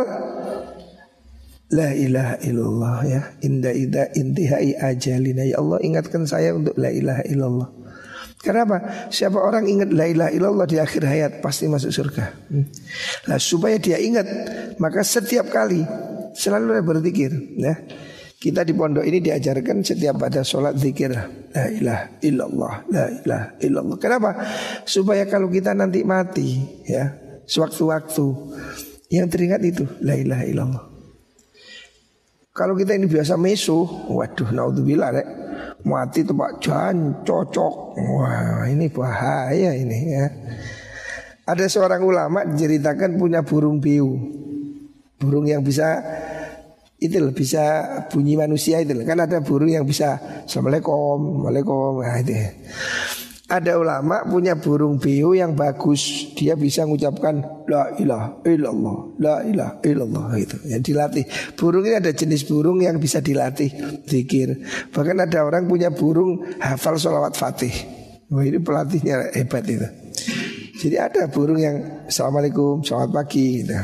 La 1.68 1.92
ilaha 1.92 2.40
illallah 2.48 2.98
ya. 3.04 3.22
Inda 3.44 3.76
ida 3.76 4.08
intihai 4.16 4.72
ajalina. 4.80 5.44
Ya 5.44 5.60
Allah 5.60 5.84
ingatkan 5.84 6.24
saya 6.24 6.56
untuk 6.56 6.80
la 6.80 6.88
ilaha 6.96 7.28
illallah 7.28 7.77
Kenapa? 8.48 9.12
Siapa 9.12 9.36
orang 9.44 9.68
ingat 9.68 9.92
la 9.92 10.08
ilaha 10.08 10.32
illallah 10.32 10.68
di 10.72 10.80
akhir 10.80 11.04
hayat 11.04 11.32
pasti 11.44 11.68
masuk 11.68 11.92
surga. 11.92 12.32
Hmm. 12.48 12.64
Nah, 13.28 13.36
supaya 13.44 13.76
dia 13.76 14.00
ingat, 14.00 14.24
maka 14.80 15.04
setiap 15.04 15.52
kali 15.52 15.84
selalu 16.32 16.80
berzikir, 16.80 17.36
ya. 17.60 17.76
Kita 18.38 18.62
di 18.62 18.70
pondok 18.72 19.02
ini 19.02 19.18
diajarkan 19.18 19.82
setiap 19.82 20.22
pada 20.22 20.46
sholat 20.46 20.78
zikir 20.78 21.10
La 21.58 21.74
ilaha 21.74 22.06
illallah 22.22 22.74
La 22.94 23.06
ilaha 23.10 23.48
illallah 23.66 23.98
Kenapa? 23.98 24.30
Supaya 24.86 25.26
kalau 25.26 25.50
kita 25.50 25.74
nanti 25.74 26.06
mati 26.06 26.62
ya 26.86 27.18
Sewaktu-waktu 27.50 28.26
Yang 29.10 29.28
teringat 29.34 29.62
itu 29.66 29.90
La 30.06 30.14
ilaha 30.14 30.46
illallah 30.46 30.84
Kalau 32.54 32.78
kita 32.78 32.94
ini 32.94 33.10
biasa 33.10 33.42
meso 33.42 34.06
Waduh 34.14 34.54
naudzubillah 34.54 35.10
rek 35.18 35.28
mati 35.86 36.26
Pak 36.26 36.64
Jan 36.64 37.22
cocok. 37.22 37.76
Wah 37.98 38.66
ini 38.70 38.90
bahaya 38.90 39.76
ini 39.78 39.98
ya. 40.16 40.26
Ada 41.48 41.70
seorang 41.70 42.02
ulama 42.04 42.44
diceritakan 42.44 43.16
punya 43.16 43.46
burung 43.46 43.78
piu. 43.80 44.10
Burung 45.18 45.48
yang 45.48 45.62
bisa 45.62 46.02
itu 46.98 47.22
loh 47.22 47.30
bisa 47.30 47.86
bunyi 48.10 48.34
manusia 48.34 48.82
itu 48.82 48.98
loh. 48.98 49.06
Kan 49.06 49.22
ada 49.22 49.38
burung 49.46 49.70
yang 49.70 49.86
bisa 49.86 50.18
Assalamualaikum, 50.48 51.46
Waalaikumsalam. 51.46 52.08
Nah, 52.08 52.18
itu. 52.24 52.36
Ada 53.48 53.80
ulama 53.80 54.28
punya 54.28 54.60
burung 54.60 55.00
biu 55.00 55.32
yang 55.32 55.56
bagus, 55.56 56.36
dia 56.36 56.60
bisa 56.60 56.84
mengucapkan 56.84 57.64
la 57.64 57.96
ilaha 57.96 58.44
illallah, 58.44 58.98
la 59.24 59.36
ilaha 59.48 59.74
illallah 59.88 60.36
itu. 60.36 60.60
Yang 60.68 60.82
dilatih. 60.92 61.26
Burung 61.56 61.88
ini 61.88 61.96
ada 61.96 62.12
jenis 62.12 62.44
burung 62.44 62.84
yang 62.84 63.00
bisa 63.00 63.24
dilatih 63.24 63.72
zikir. 64.04 64.68
Bahkan 64.92 65.24
ada 65.24 65.48
orang 65.48 65.64
punya 65.64 65.96
burung 65.96 66.44
hafal 66.60 67.00
sholawat 67.00 67.40
fatih. 67.40 67.72
Wah 68.28 68.44
ini 68.44 68.60
pelatihnya 68.60 69.32
hebat 69.32 69.64
itu. 69.64 69.88
Jadi 70.84 70.96
ada 71.00 71.32
burung 71.32 71.64
yang 71.64 72.04
Assalamualaikum, 72.04 72.84
selamat 72.84 73.10
pagi 73.16 73.64
gitu. 73.64 73.80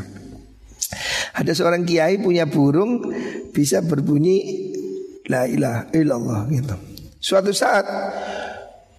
Ada 1.39 1.52
seorang 1.56 1.88
kiai 1.88 2.19
punya 2.19 2.52
burung 2.52 2.99
bisa 3.56 3.80
berbunyi 3.80 4.43
la 5.32 5.47
ilaha 5.47 5.88
illallah 5.95 6.52
gitu. 6.52 6.76
Suatu 7.23 7.56
saat 7.56 7.88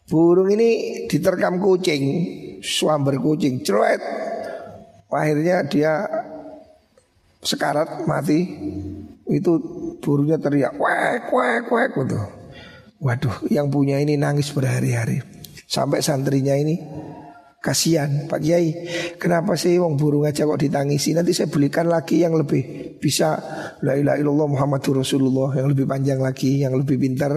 Burung 0.04 0.52
ini 0.52 1.04
diterkam 1.08 1.56
kucing, 1.56 2.02
suamber 2.60 3.16
kucing, 3.16 3.64
celuet. 3.64 4.00
Akhirnya 5.08 5.64
dia 5.64 6.04
sekarat 7.40 8.04
mati. 8.04 8.44
Itu 9.24 9.56
burungnya 10.04 10.36
teriak, 10.36 10.76
wek, 10.76 11.32
wek, 11.32 11.64
wek 11.72 11.90
gitu. 11.96 12.20
Waduh, 13.00 13.48
yang 13.48 13.72
punya 13.72 13.96
ini 13.96 14.20
nangis 14.20 14.52
berhari-hari. 14.52 15.24
Sampai 15.64 16.04
santrinya 16.04 16.52
ini 16.54 16.76
Kasihan 17.64 18.28
Pak 18.28 18.44
Kiai 18.44 18.68
Kenapa 19.16 19.56
sih 19.56 19.80
wong 19.80 19.96
burung 19.96 20.28
aja 20.28 20.44
kok 20.44 20.60
ditangisi 20.60 21.16
Nanti 21.16 21.32
saya 21.32 21.48
belikan 21.48 21.88
lagi 21.88 22.20
yang 22.20 22.36
lebih 22.36 22.94
bisa 23.00 23.40
La 23.80 23.96
ilaha 23.96 24.20
illallah 24.20 24.48
Muhammadur 24.52 25.00
Rasulullah 25.00 25.56
Yang 25.56 25.72
lebih 25.72 25.86
panjang 25.88 26.20
lagi 26.20 26.60
Yang 26.60 26.84
lebih 26.84 26.96
pintar 27.00 27.32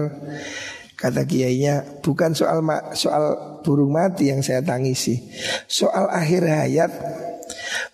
Kata 0.98 1.22
kiainya 1.22 2.02
Bukan 2.02 2.34
soal 2.34 2.58
soal 2.98 3.24
burung 3.62 3.94
mati 3.94 4.34
yang 4.34 4.42
saya 4.42 4.66
tangisi 4.66 5.14
Soal 5.70 6.10
akhir 6.10 6.42
hayat 6.42 6.90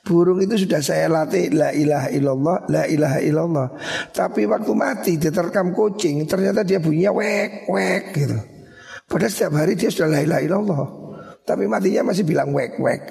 Burung 0.01 0.41
itu 0.41 0.65
sudah 0.65 0.81
saya 0.81 1.13
latih 1.13 1.53
La 1.53 1.69
ilaha 1.77 2.09
illallah 2.09 2.57
La 2.73 2.89
ilaha 2.89 3.21
illallah 3.21 3.69
Tapi 4.09 4.49
waktu 4.49 4.73
mati 4.73 5.13
diterkam 5.21 5.77
kucing 5.77 6.25
Ternyata 6.25 6.65
dia 6.65 6.81
bunyinya 6.81 7.13
wek 7.13 7.69
wek 7.69 8.05
gitu 8.17 8.39
Padahal 9.05 9.29
setiap 9.29 9.53
hari 9.61 9.77
dia 9.77 9.93
sudah 9.93 10.09
la 10.09 10.21
ilaha 10.25 10.41
illallah 10.41 11.05
tapi 11.45 11.69
matinya 11.69 12.09
masih 12.09 12.25
bilang 12.25 12.57
wek 12.57 12.81
wek. 12.81 13.05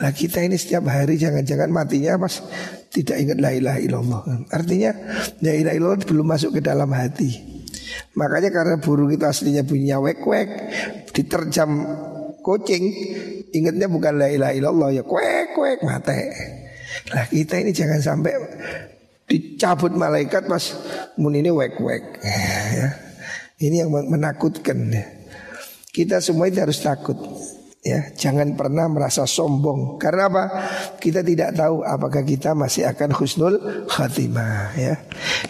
Lah 0.00 0.08
kita 0.08 0.40
ini 0.40 0.56
setiap 0.56 0.88
hari 0.88 1.20
jangan-jangan 1.20 1.68
matinya 1.68 2.16
pas 2.16 2.40
tidak 2.88 3.20
ingat 3.20 3.36
la 3.36 3.52
ilaha 3.52 3.78
illallah. 3.84 4.22
Artinya 4.48 4.96
la 5.44 5.52
ilaha 5.52 5.74
illallah 5.76 6.00
belum 6.08 6.24
masuk 6.24 6.56
ke 6.56 6.60
dalam 6.64 6.88
hati. 6.96 7.55
Makanya 8.16 8.50
karena 8.52 8.74
burung 8.80 9.12
itu 9.12 9.24
aslinya 9.24 9.62
bunyinya 9.62 10.00
wek 10.00 10.20
wek, 10.24 10.48
diterjam 11.12 11.70
kucing, 12.40 12.84
ingatnya 13.52 13.90
bukan 13.90 14.16
la 14.16 14.28
ilaha 14.32 14.52
illallah 14.54 14.88
ya 14.94 15.02
wek 15.04 15.52
wek 15.56 15.78
mate. 15.84 16.20
Lah 17.12 17.26
kita 17.28 17.60
ini 17.60 17.76
jangan 17.76 18.00
sampai 18.00 18.32
dicabut 19.26 19.92
malaikat 19.92 20.46
pas 20.46 20.64
mun 21.18 21.34
ini 21.34 21.50
wek 21.52 21.76
wek. 21.82 22.04
Ya. 22.22 22.88
Ini 23.56 23.84
yang 23.84 23.90
menakutkan. 23.92 24.92
Kita 25.88 26.20
semua 26.20 26.52
itu 26.52 26.60
harus 26.60 26.76
takut 26.84 27.16
ya 27.86 28.10
jangan 28.18 28.58
pernah 28.58 28.90
merasa 28.90 29.22
sombong. 29.22 29.94
Karena 30.02 30.26
apa? 30.26 30.44
Kita 30.98 31.22
tidak 31.22 31.54
tahu 31.54 31.86
apakah 31.86 32.26
kita 32.26 32.58
masih 32.58 32.90
akan 32.90 33.14
husnul 33.14 33.54
khatimah 33.86 34.74
ya. 34.74 34.98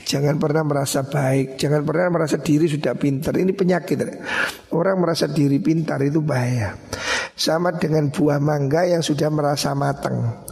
Jangan 0.04 0.36
pernah 0.36 0.60
merasa 0.60 1.08
baik 1.08 1.56
jangan 1.56 1.80
pernah 1.88 2.12
merasa 2.12 2.36
diri 2.36 2.68
sudah 2.68 2.92
pintar. 2.92 3.40
Ini 3.40 3.56
penyakit 3.56 3.96
orang 4.76 5.00
merasa 5.00 5.24
diri 5.32 5.56
pintar 5.56 6.04
itu 6.04 6.20
bahaya. 6.20 6.76
Sama 7.36 7.72
dengan 7.76 8.12
buah 8.12 8.40
mangga 8.40 8.84
yang 8.84 9.00
sudah 9.00 9.32
merasa 9.32 9.72
matang. 9.72 10.44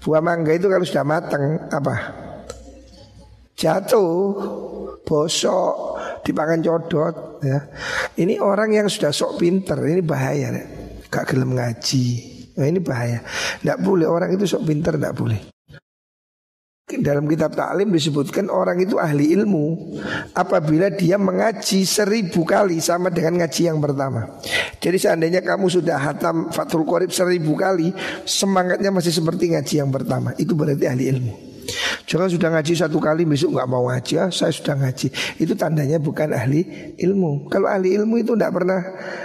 Buah 0.00 0.24
mangga 0.24 0.56
itu 0.56 0.72
kalau 0.72 0.84
sudah 0.84 1.04
matang 1.04 1.68
apa? 1.68 2.24
Jatuh 3.56 4.36
bosok 5.00 5.96
dipakan 6.24 6.60
codot 6.60 7.40
ya. 7.40 7.60
Ini 8.20 8.36
orang 8.36 8.76
yang 8.76 8.86
sudah 8.88 9.12
sok 9.16 9.40
pinter 9.40 9.80
ini 9.86 10.04
bahaya 10.04 10.52
ya 10.52 10.75
gak 11.08 11.32
gelem 11.32 11.56
ngaji. 11.56 12.06
Nah 12.56 12.66
ini 12.66 12.80
bahaya. 12.80 13.20
Tidak 13.60 13.78
boleh 13.84 14.08
orang 14.08 14.32
itu 14.32 14.48
sok 14.48 14.64
pinter, 14.64 14.96
tidak 14.96 15.16
boleh. 15.16 15.40
Dalam 16.86 17.26
kitab 17.26 17.50
taklim 17.50 17.90
disebutkan 17.90 18.46
orang 18.46 18.78
itu 18.78 18.94
ahli 18.94 19.34
ilmu 19.34 19.98
apabila 20.38 20.86
dia 20.94 21.18
mengaji 21.18 21.82
seribu 21.82 22.46
kali 22.46 22.78
sama 22.78 23.10
dengan 23.10 23.42
ngaji 23.42 23.62
yang 23.66 23.82
pertama. 23.82 24.38
Jadi 24.78 24.94
seandainya 24.94 25.42
kamu 25.42 25.66
sudah 25.66 25.98
hatam 25.98 26.54
Fathul 26.54 26.86
Qorib 26.86 27.10
seribu 27.10 27.58
kali, 27.58 27.90
semangatnya 28.22 28.94
masih 28.94 29.10
seperti 29.10 29.50
ngaji 29.50 29.74
yang 29.82 29.90
pertama. 29.90 30.30
Itu 30.38 30.54
berarti 30.54 30.86
ahli 30.86 31.04
ilmu. 31.10 31.45
Jangan 32.06 32.28
sudah 32.30 32.48
ngaji 32.54 32.72
satu 32.78 32.98
kali 33.02 33.26
besok 33.26 33.58
nggak 33.58 33.68
mau 33.70 33.90
ngaji, 33.90 34.14
ah, 34.22 34.30
saya 34.30 34.54
sudah 34.54 34.78
ngaji. 34.78 35.10
Itu 35.42 35.58
tandanya 35.58 35.98
bukan 35.98 36.30
ahli 36.32 36.94
ilmu. 36.96 37.50
Kalau 37.50 37.66
ahli 37.66 37.98
ilmu 37.98 38.22
itu 38.22 38.38
tidak 38.38 38.54
pernah 38.54 38.80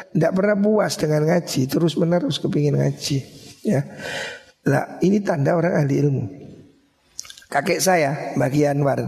tidak 0.09 0.31
pernah 0.33 0.55
puas 0.57 0.93
dengan 0.97 1.21
ngaji, 1.29 1.61
terus 1.69 1.93
menerus 1.97 2.41
kepingin 2.41 2.81
ngaji. 2.81 3.17
Ya, 3.61 3.85
lah 4.65 4.97
ini 5.05 5.21
tanda 5.21 5.53
orang 5.53 5.85
ahli 5.85 5.95
ilmu. 6.01 6.23
Kakek 7.51 7.83
saya, 7.83 8.33
Mbak 8.39 8.53
Anwar, 8.71 8.99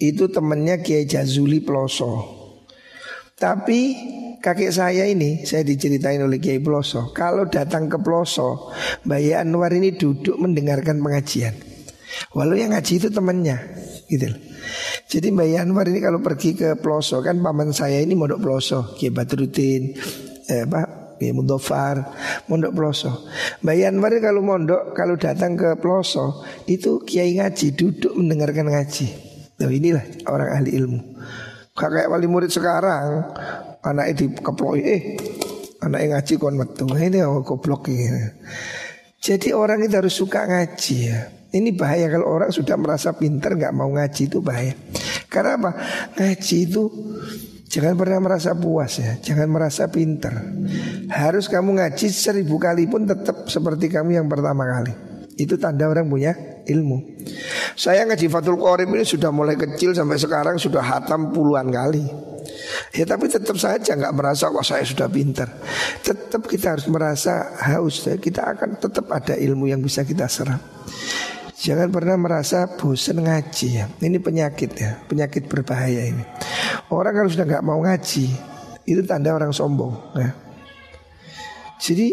itu 0.00 0.32
temannya 0.32 0.80
Kiai 0.80 1.04
Jazuli 1.04 1.60
Ploso. 1.60 2.42
Tapi 3.34 3.80
kakek 4.40 4.72
saya 4.72 5.04
ini 5.10 5.42
saya 5.42 5.66
diceritain 5.66 6.22
oleh 6.22 6.38
Kiai 6.38 6.62
Ploso 6.62 7.10
Kalau 7.10 7.50
datang 7.50 7.90
ke 7.90 7.98
Ploso 7.98 8.70
Mbak 9.02 9.20
Anwar 9.42 9.74
ini 9.74 9.98
duduk 9.98 10.38
mendengarkan 10.38 11.02
pengajian 11.02 11.73
Walau 12.34 12.54
yang 12.54 12.74
ngaji 12.74 12.92
itu 12.98 13.08
temannya 13.10 13.56
gitu 14.10 14.28
Jadi 15.08 15.30
Mbak 15.30 15.48
Yanwar 15.48 15.86
ini 15.88 16.00
kalau 16.00 16.18
pergi 16.24 16.56
ke 16.56 16.74
Ploso 16.80 17.20
kan 17.20 17.38
paman 17.38 17.70
saya 17.70 18.00
ini 18.00 18.16
mondok 18.16 18.40
Ploso, 18.40 18.96
Kiai 18.96 19.12
Badruddin, 19.12 19.94
eh, 20.50 20.64
Pak 20.66 21.18
Kiai 21.20 21.30
Mundofar, 21.30 21.96
mondok 22.50 22.72
Ploso. 22.74 23.28
Mbak 23.62 23.76
Yanwar 23.78 24.10
ini 24.16 24.22
kalau 24.24 24.42
mondok 24.42 24.96
kalau 24.96 25.14
datang 25.14 25.54
ke 25.54 25.78
Ploso 25.78 26.42
itu 26.66 27.04
Kiai 27.06 27.38
ngaji 27.38 27.66
duduk 27.76 28.12
mendengarkan 28.16 28.72
ngaji. 28.72 29.06
Nah 29.60 29.70
inilah 29.70 30.04
orang 30.26 30.48
ahli 30.58 30.70
ilmu. 30.74 31.00
Kakek 31.74 32.06
wali 32.06 32.26
murid 32.26 32.50
sekarang 32.50 33.34
anaknya 33.82 34.26
dikeploi 34.26 34.82
eh 34.82 35.02
anaknya 35.82 36.18
ngaji 36.18 36.32
kon 36.40 36.56
metu. 36.58 36.86
Ini 36.90 37.22
oh, 37.26 37.42
goblok 37.46 37.90
ini. 37.90 38.30
Jadi 39.24 39.56
orang 39.56 39.80
itu 39.86 39.94
harus 39.96 40.14
suka 40.14 40.44
ngaji 40.44 40.96
ya. 41.08 41.20
Ini 41.54 41.70
bahaya 41.78 42.10
kalau 42.10 42.26
orang 42.34 42.50
sudah 42.50 42.74
merasa 42.74 43.14
pintar 43.14 43.54
nggak 43.54 43.70
mau 43.70 43.86
ngaji 43.94 44.22
itu 44.26 44.42
bahaya. 44.42 44.74
Karena 45.30 45.54
apa? 45.54 45.70
Ngaji 46.18 46.56
itu 46.66 46.82
jangan 47.70 47.94
pernah 47.94 48.18
merasa 48.18 48.58
puas 48.58 48.98
ya, 48.98 49.14
jangan 49.22 49.46
merasa 49.46 49.86
pintar. 49.86 50.34
Harus 51.14 51.46
kamu 51.46 51.78
ngaji 51.78 52.10
seribu 52.10 52.58
kali 52.58 52.90
pun 52.90 53.06
tetap 53.06 53.46
seperti 53.46 53.86
kamu 53.86 54.18
yang 54.18 54.26
pertama 54.26 54.66
kali. 54.66 54.90
Itu 55.34 55.54
tanda 55.58 55.86
orang 55.90 56.10
punya 56.10 56.34
ilmu. 56.66 57.22
Saya 57.74 58.06
ngaji 58.06 58.26
Fatul 58.30 58.58
Qorib 58.58 58.90
ini 58.90 59.02
sudah 59.02 59.34
mulai 59.34 59.58
kecil 59.58 59.94
sampai 59.94 60.18
sekarang 60.18 60.58
sudah 60.58 60.82
hatam 60.82 61.30
puluhan 61.34 61.70
kali. 61.70 62.02
Ya 62.94 63.02
tapi 63.02 63.26
tetap 63.26 63.58
saja 63.58 63.98
nggak 63.98 64.14
merasa 64.14 64.50
wah 64.50 64.62
saya 64.62 64.86
sudah 64.86 65.10
pintar. 65.10 65.50
Tetap 66.02 66.46
kita 66.46 66.78
harus 66.78 66.86
merasa 66.86 67.50
haus. 67.58 68.06
Ya. 68.06 68.14
Kita 68.14 68.46
akan 68.54 68.78
tetap 68.78 69.10
ada 69.10 69.34
ilmu 69.34 69.66
yang 69.66 69.82
bisa 69.82 70.06
kita 70.06 70.30
serap. 70.30 70.62
Jangan 71.64 71.88
pernah 71.88 72.20
merasa 72.20 72.68
bosan 72.76 73.24
ngaji 73.24 73.68
ya. 73.72 73.88
Ini 73.88 74.20
penyakit 74.20 74.76
ya, 74.76 75.00
penyakit 75.08 75.48
berbahaya 75.48 76.12
ini. 76.12 76.20
Orang 76.92 77.16
kalau 77.16 77.30
sudah 77.32 77.48
nggak 77.48 77.64
mau 77.64 77.80
ngaji, 77.80 78.28
itu 78.84 79.00
tanda 79.08 79.32
orang 79.32 79.48
sombong. 79.48 79.96
Ya. 80.12 80.36
Jadi 81.80 82.06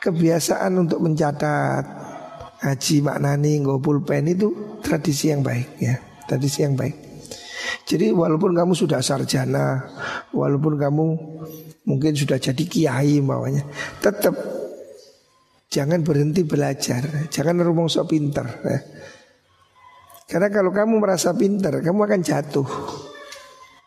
kebiasaan 0.00 0.80
untuk 0.80 1.04
mencatat 1.04 1.84
ngaji 2.64 2.96
maknani 3.04 3.52
nggak 3.60 3.84
pulpen 3.84 4.32
itu 4.32 4.80
tradisi 4.80 5.28
yang 5.28 5.44
baik 5.44 5.68
ya, 5.76 6.00
tradisi 6.24 6.64
yang 6.64 6.72
baik. 6.72 6.96
Jadi 7.84 8.16
walaupun 8.16 8.56
kamu 8.56 8.72
sudah 8.72 9.04
sarjana, 9.04 9.92
walaupun 10.32 10.80
kamu 10.80 11.04
mungkin 11.84 12.12
sudah 12.16 12.40
jadi 12.40 12.64
kiai 12.64 13.20
maunya, 13.20 13.60
tetap 14.00 14.57
Jangan 15.68 16.00
berhenti 16.00 16.48
belajar 16.48 17.28
Jangan 17.28 17.60
rumongso 17.60 18.08
pinter 18.08 18.46
ya. 18.64 18.80
Karena 20.24 20.48
kalau 20.48 20.72
kamu 20.72 20.96
merasa 20.96 21.36
pinter 21.36 21.84
Kamu 21.84 22.08
akan 22.08 22.20
jatuh 22.24 22.68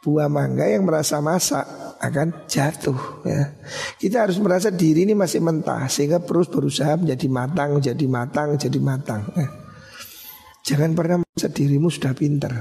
Buah 0.01 0.29
mangga 0.29 0.69
yang 0.69 0.85
merasa 0.85 1.17
masak 1.25 1.65
Akan 2.01 2.45
jatuh 2.45 3.25
ya. 3.25 3.57
Kita 3.97 4.29
harus 4.29 4.37
merasa 4.37 4.69
diri 4.69 5.09
ini 5.09 5.17
masih 5.17 5.41
mentah 5.41 5.89
Sehingga 5.89 6.21
terus 6.21 6.53
berusaha 6.53 7.01
menjadi 7.01 7.25
matang 7.29 7.81
Jadi 7.81 8.05
matang, 8.05 8.61
jadi 8.61 8.77
matang 8.77 9.25
ya. 9.33 9.49
Jangan 10.61 10.93
pernah 10.93 11.17
merasa 11.25 11.49
dirimu 11.49 11.89
sudah 11.89 12.13
pinter 12.13 12.53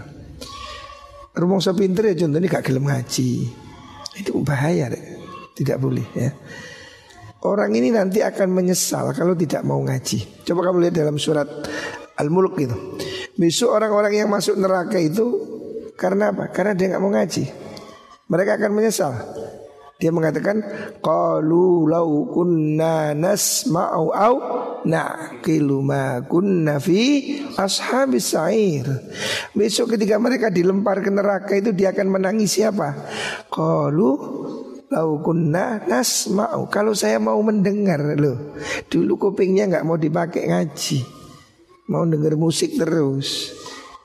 Rumongso 1.37 1.77
pinter 1.77 2.09
ya 2.09 2.25
contohnya 2.25 2.49
gak 2.49 2.65
gelem 2.65 2.89
ngaji 2.89 3.31
Itu 4.17 4.41
bahaya 4.41 4.89
deh. 4.89 5.05
Tidak 5.61 5.77
boleh 5.77 6.09
ya 6.17 6.33
Orang 7.41 7.73
ini 7.73 7.89
nanti 7.89 8.21
akan 8.21 8.53
menyesal 8.53 9.17
kalau 9.17 9.33
tidak 9.33 9.65
mau 9.65 9.81
ngaji. 9.81 10.45
Coba 10.45 10.69
kamu 10.69 10.89
lihat 10.89 10.95
dalam 11.01 11.17
surat 11.17 11.49
Al-Mulk 12.21 12.55
itu. 12.61 12.77
Besok 13.41 13.81
orang-orang 13.81 14.13
yang 14.21 14.29
masuk 14.29 14.61
neraka 14.61 15.01
itu 15.01 15.25
karena 15.97 16.37
apa? 16.37 16.53
Karena 16.53 16.77
dia 16.77 16.93
nggak 16.93 17.03
mau 17.03 17.13
ngaji. 17.17 17.45
Mereka 18.29 18.61
akan 18.61 18.73
menyesal. 18.77 19.13
Dia 20.01 20.13
mengatakan 20.13 20.65
qalu 21.05 21.85
law 21.85 22.09
kunna 22.33 23.13
nasma'u 23.13 24.09
au 24.13 24.37
naqilu 24.89 25.85
ma 25.85 26.25
kunna 26.25 26.81
fi 26.81 27.37
ashabis 27.57 28.33
sa'ir. 28.33 28.89
Besok 29.53 29.97
ketika 29.97 30.17
mereka 30.17 30.49
dilempar 30.49 31.05
ke 31.05 31.13
neraka 31.13 31.53
itu 31.57 31.77
dia 31.77 31.93
akan 31.93 32.17
menangis 32.17 32.57
siapa? 32.57 32.97
Qalu 33.53 34.11
Lau 34.91 35.23
kunna 35.23 35.83
nasma'u 35.87 36.67
Kalau 36.67 36.93
saya 36.99 37.23
mau 37.23 37.39
mendengar 37.41 38.03
loh 38.19 38.59
Dulu 38.91 39.17
kupingnya 39.17 39.71
nggak 39.71 39.87
mau 39.87 39.95
dipakai 39.95 40.51
ngaji 40.51 40.99
Mau 41.95 42.03
dengar 42.07 42.35
musik 42.35 42.75
terus 42.75 43.55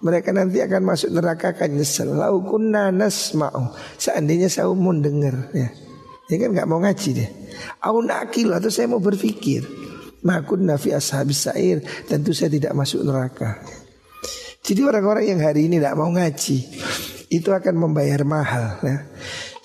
Mereka 0.06 0.30
nanti 0.30 0.62
akan 0.62 0.82
masuk 0.86 1.10
neraka 1.10 1.58
akan 1.58 1.82
nyesel 1.82 2.14
Lau 2.14 2.46
kunna 2.46 2.94
nasma'u 2.94 3.74
Seandainya 3.98 4.46
saya 4.46 4.70
mau 4.70 4.94
dengar 4.94 5.50
ya 5.58 5.74
Ini 6.30 6.36
kan 6.38 6.50
nggak 6.54 6.70
mau 6.70 6.78
ngaji 6.82 7.10
deh 7.18 7.30
Aun 7.84 8.10
akil 8.12 8.52
atau 8.52 8.70
saya 8.72 8.90
mau 8.90 9.02
berpikir. 9.02 9.66
Makun 10.26 10.66
nafi 10.66 10.90
ashabis 10.90 11.46
sair 11.46 11.86
tentu 12.10 12.34
saya 12.34 12.50
tidak 12.50 12.74
masuk 12.74 13.06
neraka. 13.06 13.62
Jadi 14.66 14.82
orang-orang 14.82 15.38
yang 15.38 15.42
hari 15.46 15.70
ini 15.70 15.78
tidak 15.78 15.94
mau 15.94 16.10
ngaji 16.10 16.58
itu 17.30 17.50
akan 17.54 17.76
membayar 17.78 18.26
mahal. 18.26 18.82
Ya. 18.82 19.06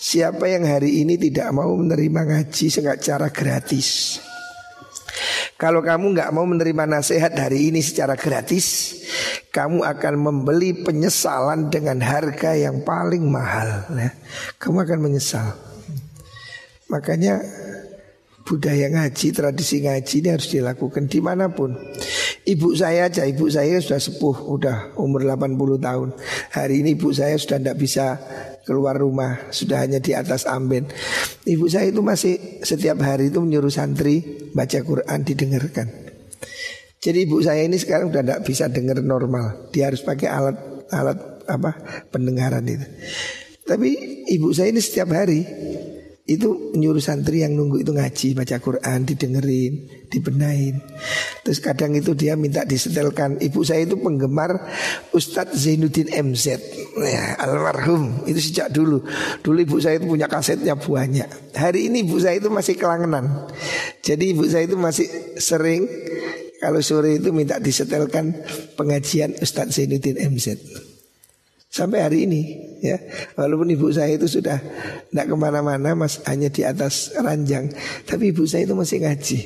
Siapa 0.01 0.49
yang 0.49 0.65
hari 0.65 1.05
ini 1.05 1.21
tidak 1.21 1.53
mau 1.53 1.77
menerima 1.77 2.25
ngaji 2.25 2.73
secara 2.73 3.29
gratis? 3.29 4.17
Kalau 5.61 5.85
kamu 5.85 6.17
nggak 6.17 6.33
mau 6.33 6.49
menerima 6.49 6.89
nasihat 6.89 7.37
hari 7.37 7.69
ini 7.69 7.85
secara 7.85 8.17
gratis, 8.17 8.97
kamu 9.53 9.85
akan 9.85 10.15
membeli 10.17 10.73
penyesalan 10.73 11.69
dengan 11.69 12.01
harga 12.01 12.57
yang 12.57 12.81
paling 12.81 13.29
mahal. 13.29 13.85
Ya. 13.93 14.17
Kamu 14.57 14.89
akan 14.89 15.05
menyesal. 15.05 15.53
Makanya 16.89 17.45
budaya 18.51 18.91
ngaji, 18.91 19.31
tradisi 19.31 19.87
ngaji 19.87 20.15
ini 20.27 20.29
harus 20.35 20.51
dilakukan 20.51 21.07
di 21.07 21.23
mana 21.23 21.55
pun. 21.55 21.79
Ibu 22.43 22.75
saya 22.75 23.07
aja, 23.07 23.23
ibu 23.23 23.47
saya 23.47 23.79
sudah 23.79 24.03
sepuh, 24.03 24.51
udah 24.51 24.99
umur 24.99 25.23
80 25.23 25.79
tahun. 25.79 26.09
Hari 26.51 26.75
ini 26.83 26.99
ibu 26.99 27.15
saya 27.15 27.39
sudah 27.39 27.63
tidak 27.63 27.79
bisa 27.79 28.19
keluar 28.67 28.99
rumah, 28.99 29.55
sudah 29.55 29.87
hanya 29.87 30.03
di 30.03 30.19
atas 30.19 30.51
amben. 30.51 30.91
Ibu 31.47 31.71
saya 31.71 31.95
itu 31.95 32.03
masih 32.03 32.59
setiap 32.67 32.99
hari 33.07 33.31
itu 33.31 33.39
menyuruh 33.39 33.71
santri 33.71 34.51
baca 34.51 34.83
Quran 34.83 35.23
didengarkan. 35.23 35.87
Jadi 36.99 37.19
ibu 37.31 37.39
saya 37.39 37.63
ini 37.63 37.79
sekarang 37.79 38.11
sudah 38.11 38.25
tidak 38.27 38.41
bisa 38.43 38.67
dengar 38.67 38.99
normal, 38.99 39.71
dia 39.71 39.89
harus 39.89 40.03
pakai 40.03 40.27
alat 40.27 40.59
alat 40.91 41.19
apa 41.47 41.71
pendengaran 42.11 42.67
itu. 42.67 42.85
Tapi 43.63 43.91
ibu 44.27 44.51
saya 44.51 44.75
ini 44.75 44.83
setiap 44.83 45.15
hari 45.15 45.47
itu 46.31 46.71
nyuruh 46.79 47.03
santri 47.03 47.43
yang 47.43 47.59
nunggu 47.59 47.83
itu 47.83 47.91
ngaji 47.91 48.39
baca 48.39 48.63
Quran 48.63 49.03
didengerin 49.03 50.07
dibenain 50.07 50.79
terus 51.43 51.59
kadang 51.59 51.99
itu 51.99 52.15
dia 52.15 52.39
minta 52.39 52.63
disetelkan. 52.63 53.43
Ibu 53.43 53.67
saya 53.67 53.83
itu 53.83 53.99
penggemar 53.99 54.71
Ustadz 55.11 55.59
Zainuddin 55.59 56.13
MZ 56.15 56.45
ya, 57.03 57.35
almarhum. 57.43 58.23
Itu 58.31 58.39
sejak 58.39 58.71
dulu. 58.71 59.03
Dulu 59.43 59.59
ibu 59.59 59.77
saya 59.83 59.99
itu 59.99 60.07
punya 60.07 60.31
kasetnya 60.31 60.79
banyak. 60.79 61.57
Hari 61.59 61.91
ini 61.91 62.07
ibu 62.07 62.23
saya 62.23 62.39
itu 62.39 62.53
masih 62.53 62.79
kelangenan. 62.79 63.51
Jadi 64.05 64.37
ibu 64.37 64.47
saya 64.47 64.71
itu 64.71 64.79
masih 64.79 65.11
sering 65.41 65.89
kalau 66.61 66.85
sore 66.85 67.17
itu 67.17 67.33
minta 67.33 67.57
disetelkan 67.57 68.37
pengajian 68.77 69.33
Ustadz 69.41 69.81
Zainuddin 69.81 70.21
MZ 70.21 70.61
Sampai 71.71 72.03
hari 72.03 72.27
ini 72.27 72.41
ya. 72.83 72.99
Walaupun 73.39 73.71
ibu 73.71 73.87
saya 73.95 74.19
itu 74.19 74.27
sudah 74.27 74.59
Tidak 75.07 75.27
ke 75.31 75.37
mana-mana 75.39 75.95
mas 75.95 76.19
hanya 76.27 76.51
di 76.51 76.67
atas 76.67 77.15
ranjang. 77.15 77.71
Tapi 78.11 78.35
ibu 78.35 78.43
saya 78.43 78.67
itu 78.67 78.75
masih 78.75 79.07
ngaji. 79.07 79.39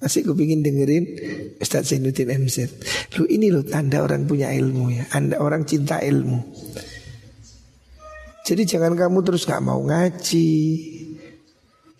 Masih 0.00 0.24
kepingin 0.24 0.64
dengerin 0.64 1.04
Ustaz 1.56 1.88
Zainuddin 1.88 2.28
MZ 2.28 2.68
Lu 3.16 3.24
ini 3.24 3.48
loh 3.48 3.64
tanda 3.64 4.00
orang 4.00 4.24
punya 4.24 4.48
ilmu 4.48 4.88
ya. 4.96 5.04
Anda 5.12 5.36
orang 5.36 5.68
cinta 5.68 6.00
ilmu. 6.00 6.40
Jadi 8.48 8.62
jangan 8.64 8.96
kamu 8.96 9.18
terus 9.26 9.42
gak 9.44 9.60
mau 9.60 9.82
ngaji 9.82 10.48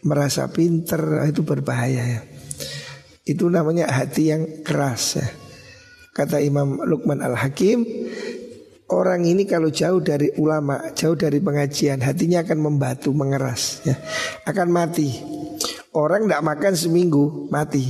Merasa 0.07 0.49
pinter 0.49 1.29
Itu 1.29 1.45
berbahaya 1.45 2.05
ya. 2.09 2.21
Itu 3.27 3.53
namanya 3.53 3.91
hati 3.91 4.33
yang 4.33 4.65
keras 4.65 5.21
ya. 5.21 5.29
Kata 6.17 6.41
Imam 6.41 6.81
Luqman 6.81 7.21
Al-Hakim 7.21 7.85
Orang 8.87 9.27
ini 9.27 9.43
kalau 9.51 9.67
jauh 9.67 9.99
dari 9.99 10.31
ulama, 10.39 10.95
jauh 10.95 11.19
dari 11.19 11.43
pengajian, 11.43 11.99
hatinya 12.07 12.47
akan 12.47 12.71
membatu, 12.71 13.11
mengeras, 13.11 13.83
ya. 13.83 13.99
akan 14.47 14.69
mati. 14.71 15.11
Orang 15.91 16.31
tidak 16.31 16.45
makan 16.47 16.73
seminggu 16.79 17.51
mati. 17.51 17.83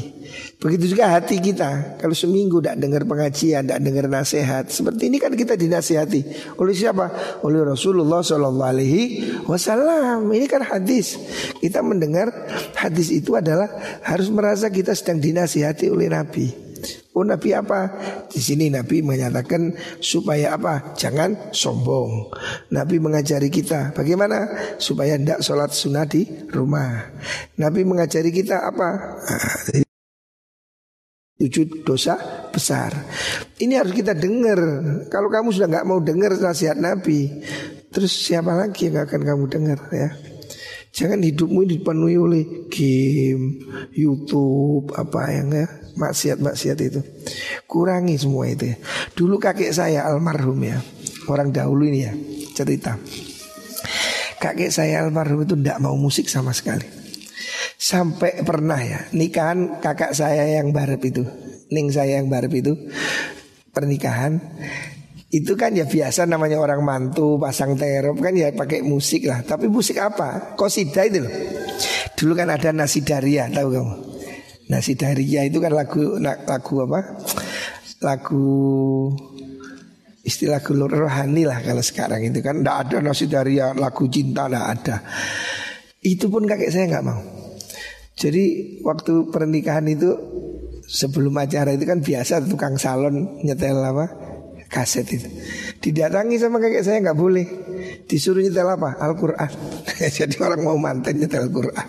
Begitu 0.57 0.97
juga 0.97 1.13
hati 1.13 1.37
kita. 1.37 2.01
Kalau 2.01 2.17
seminggu 2.17 2.65
tidak 2.65 2.81
dengar 2.81 3.03
pengajian, 3.05 3.69
tidak 3.69 3.83
dengar 3.83 4.07
nasihat, 4.09 4.73
seperti 4.73 5.13
ini 5.13 5.21
kan 5.21 5.37
kita 5.37 5.53
dinasihati 5.53 6.55
oleh 6.57 6.73
siapa? 6.73 7.13
Oleh 7.45 7.67
Rasulullah 7.67 8.25
Shallallahu 8.25 8.71
Alaihi 8.73 9.03
Wasallam. 9.45 10.33
Ini 10.33 10.47
kan 10.49 10.65
hadis. 10.65 11.19
Kita 11.61 11.85
mendengar 11.85 12.33
hadis 12.79 13.13
itu 13.13 13.37
adalah 13.37 13.69
harus 14.01 14.33
merasa 14.33 14.73
kita 14.73 14.97
sedang 14.97 15.21
dinasihati 15.21 15.93
oleh 15.93 16.09
Nabi. 16.09 16.66
Oh 17.17 17.25
Nabi 17.25 17.57
apa? 17.57 17.89
Di 18.29 18.41
sini 18.41 18.69
Nabi 18.69 19.01
menyatakan 19.01 19.73
supaya 19.99 20.55
apa? 20.57 20.93
Jangan 20.95 21.51
sombong. 21.55 22.29
Nabi 22.73 23.01
mengajari 23.01 23.49
kita 23.49 23.97
bagaimana 23.97 24.49
supaya 24.77 25.17
tidak 25.17 25.41
sholat 25.41 25.73
sunnah 25.73 26.05
di 26.05 26.29
rumah. 26.53 27.09
Nabi 27.57 27.89
mengajari 27.89 28.29
kita 28.29 28.69
apa? 28.69 29.21
Tujuh 31.37 31.85
dosa 31.85 32.17
besar. 32.49 32.97
Ini 33.61 33.81
harus 33.81 33.93
kita 33.93 34.17
dengar. 34.17 34.57
Kalau 35.13 35.29
kamu 35.29 35.53
sudah 35.53 35.69
nggak 35.69 35.89
mau 35.89 36.01
dengar 36.01 36.33
nasihat 36.37 36.81
Nabi, 36.81 37.29
terus 37.93 38.13
siapa 38.13 38.57
lagi 38.57 38.89
yang 38.89 39.05
akan 39.05 39.21
kamu 39.21 39.45
dengar 39.49 39.81
ya? 39.93 40.36
Jangan 40.97 41.21
hidupmu 41.21 41.69
dipenuhi 41.69 42.17
oleh 42.17 42.45
game, 42.73 43.61
YouTube, 43.93 44.97
apa 44.97 45.29
yang 45.29 45.53
ya 45.53 45.69
maksiat-maksiat 45.93 46.79
itu. 46.81 47.01
Kurangi 47.69 48.17
semua 48.17 48.49
itu 48.49 48.73
ya. 48.73 48.77
Dulu 49.13 49.37
kakek 49.37 49.77
saya 49.77 50.09
almarhum 50.09 50.57
ya. 50.65 50.81
Orang 51.29 51.53
dahulu 51.53 51.85
ini 51.85 52.01
ya 52.01 52.17
cerita. 52.57 52.97
Kakek 54.41 54.73
saya 54.73 55.05
almarhum 55.05 55.45
itu 55.45 55.53
tidak 55.61 55.85
mau 55.85 55.93
musik 56.01 56.33
sama 56.33 56.57
sekali. 56.57 56.89
Sampai 57.77 58.41
pernah 58.41 58.81
ya 58.81 59.05
nikahan 59.13 59.85
kakak 59.85 60.17
saya 60.17 60.49
yang 60.49 60.73
barep 60.73 61.01
itu. 61.05 61.29
Ning 61.69 61.93
saya 61.93 62.25
yang 62.25 62.33
barep 62.33 62.53
itu 62.57 62.73
pernikahan 63.77 64.41
itu 65.27 65.59
kan 65.59 65.75
ya 65.75 65.87
biasa 65.87 66.29
namanya 66.31 66.63
orang 66.63 66.87
mantu 66.87 67.39
pasang 67.41 67.75
terop 67.75 68.23
kan 68.23 68.35
ya 68.35 68.55
pakai 68.55 68.87
musik 68.87 69.27
lah 69.27 69.43
tapi 69.43 69.67
musik 69.67 69.99
apa 69.99 70.55
kosida 70.55 71.03
itu 71.03 71.27
loh 71.27 71.35
dulu 72.15 72.33
kan 72.39 72.49
ada 72.55 72.71
nasi 72.71 73.03
daria 73.03 73.51
tahu 73.51 73.69
kamu 73.75 73.95
Nasi 74.67 74.99
Daria 74.99 75.47
itu 75.47 75.63
kan 75.63 75.71
lagu 75.71 76.19
lagu 76.19 76.75
apa? 76.83 77.01
Lagu 78.03 78.47
istilah 80.27 80.59
lagu 80.59 80.75
rohani 80.91 81.47
lah 81.47 81.63
kalau 81.63 81.83
sekarang 81.87 82.27
itu 82.27 82.43
kan 82.43 82.59
tidak 82.59 82.77
ada 82.83 82.97
nasi 82.99 83.31
daria 83.31 83.71
lagu 83.79 84.11
cinta 84.11 84.51
tidak 84.51 84.67
ada. 84.67 84.97
Itu 86.03 86.27
pun 86.27 86.51
kakek 86.51 86.71
saya 86.75 86.91
nggak 86.91 87.07
mau. 87.07 87.23
Jadi 88.19 88.45
waktu 88.83 89.31
pernikahan 89.31 89.87
itu 89.87 90.11
sebelum 90.91 91.39
acara 91.39 91.71
itu 91.71 91.87
kan 91.87 92.03
biasa 92.03 92.43
tukang 92.51 92.75
salon 92.75 93.39
nyetel 93.47 93.79
apa 93.79 94.26
kaset 94.69 95.07
itu. 95.09 95.29
Didatangi 95.81 96.37
sama 96.39 96.59
kakek 96.59 96.83
saya 96.83 96.99
nggak 97.03 97.19
boleh. 97.19 97.47
Disuruh 98.07 98.43
nyetel 98.43 98.67
apa? 98.67 98.99
Al-Quran. 98.99 99.51
Jadi 100.19 100.37
orang 100.43 100.61
mau 100.63 100.77
mantan 100.79 101.19
nyetel 101.19 101.49
Al-Quran. 101.49 101.87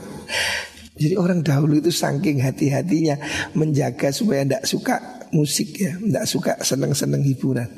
Jadi 0.97 1.13
orang 1.13 1.45
dahulu 1.45 1.77
itu 1.77 1.93
saking 1.93 2.41
hati-hatinya 2.41 3.21
menjaga 3.53 4.09
supaya 4.09 4.41
tidak 4.41 4.65
suka 4.65 4.95
musik 5.29 5.77
ya, 5.77 5.93
tidak 5.93 6.25
suka 6.25 6.53
seneng-seneng 6.65 7.21
hiburan. 7.21 7.69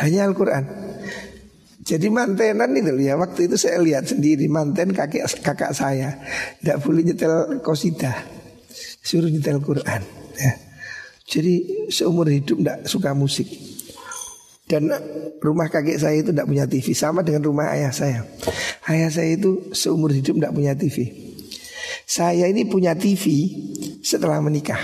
Hanya 0.00 0.24
Al-Quran. 0.24 0.64
Jadi 1.84 2.08
mantenan 2.08 2.72
itu 2.72 2.96
ya 2.96 3.20
waktu 3.20 3.44
itu 3.44 3.60
saya 3.60 3.76
lihat 3.84 4.08
sendiri 4.08 4.48
manten 4.48 4.96
kakek 4.96 5.28
kakak 5.44 5.76
saya 5.76 6.16
tidak 6.64 6.80
boleh 6.80 7.04
nyetel 7.04 7.60
kosida, 7.60 8.24
suruh 9.04 9.28
nyetel 9.28 9.60
Quran. 9.60 10.00
Ya. 10.40 10.52
Jadi 11.28 11.84
seumur 11.92 12.32
hidup 12.32 12.56
tidak 12.64 12.78
suka 12.88 13.12
musik. 13.12 13.48
Dan 14.64 14.88
rumah 15.44 15.68
kakek 15.68 16.00
saya 16.00 16.16
itu 16.24 16.32
tidak 16.32 16.48
punya 16.48 16.64
TV 16.64 16.96
sama 16.96 17.20
dengan 17.20 17.44
rumah 17.44 17.68
ayah 17.76 17.92
saya. 17.92 18.24
Ayah 18.88 19.12
saya 19.12 19.36
itu 19.36 19.72
seumur 19.76 20.08
hidup 20.12 20.40
tidak 20.40 20.56
punya 20.56 20.72
TV. 20.72 21.12
Saya 22.04 22.48
ini 22.48 22.64
punya 22.64 22.96
TV 22.96 23.52
setelah 24.00 24.40
menikah. 24.40 24.80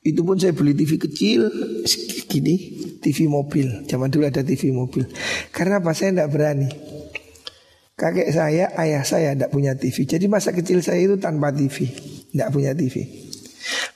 Itu 0.00 0.22
pun 0.22 0.40
saya 0.40 0.54
beli 0.56 0.72
TV 0.72 0.96
kecil 0.96 1.50
gini, 2.30 2.54
TV 3.02 3.28
mobil. 3.28 3.84
Zaman 3.84 4.08
dulu 4.08 4.24
ada 4.28 4.40
TV 4.40 4.72
mobil. 4.72 5.04
Karena 5.52 5.82
apa? 5.82 5.92
Saya 5.92 6.14
tidak 6.14 6.30
berani. 6.32 6.70
Kakek 7.96 8.28
saya, 8.28 8.70
ayah 8.76 9.02
saya 9.08 9.32
tidak 9.32 9.50
punya 9.52 9.72
TV. 9.72 10.04
Jadi 10.04 10.28
masa 10.28 10.52
kecil 10.52 10.84
saya 10.84 11.00
itu 11.00 11.16
tanpa 11.16 11.48
TV, 11.50 11.88
tidak 12.32 12.48
punya 12.52 12.76
TV. 12.76 13.08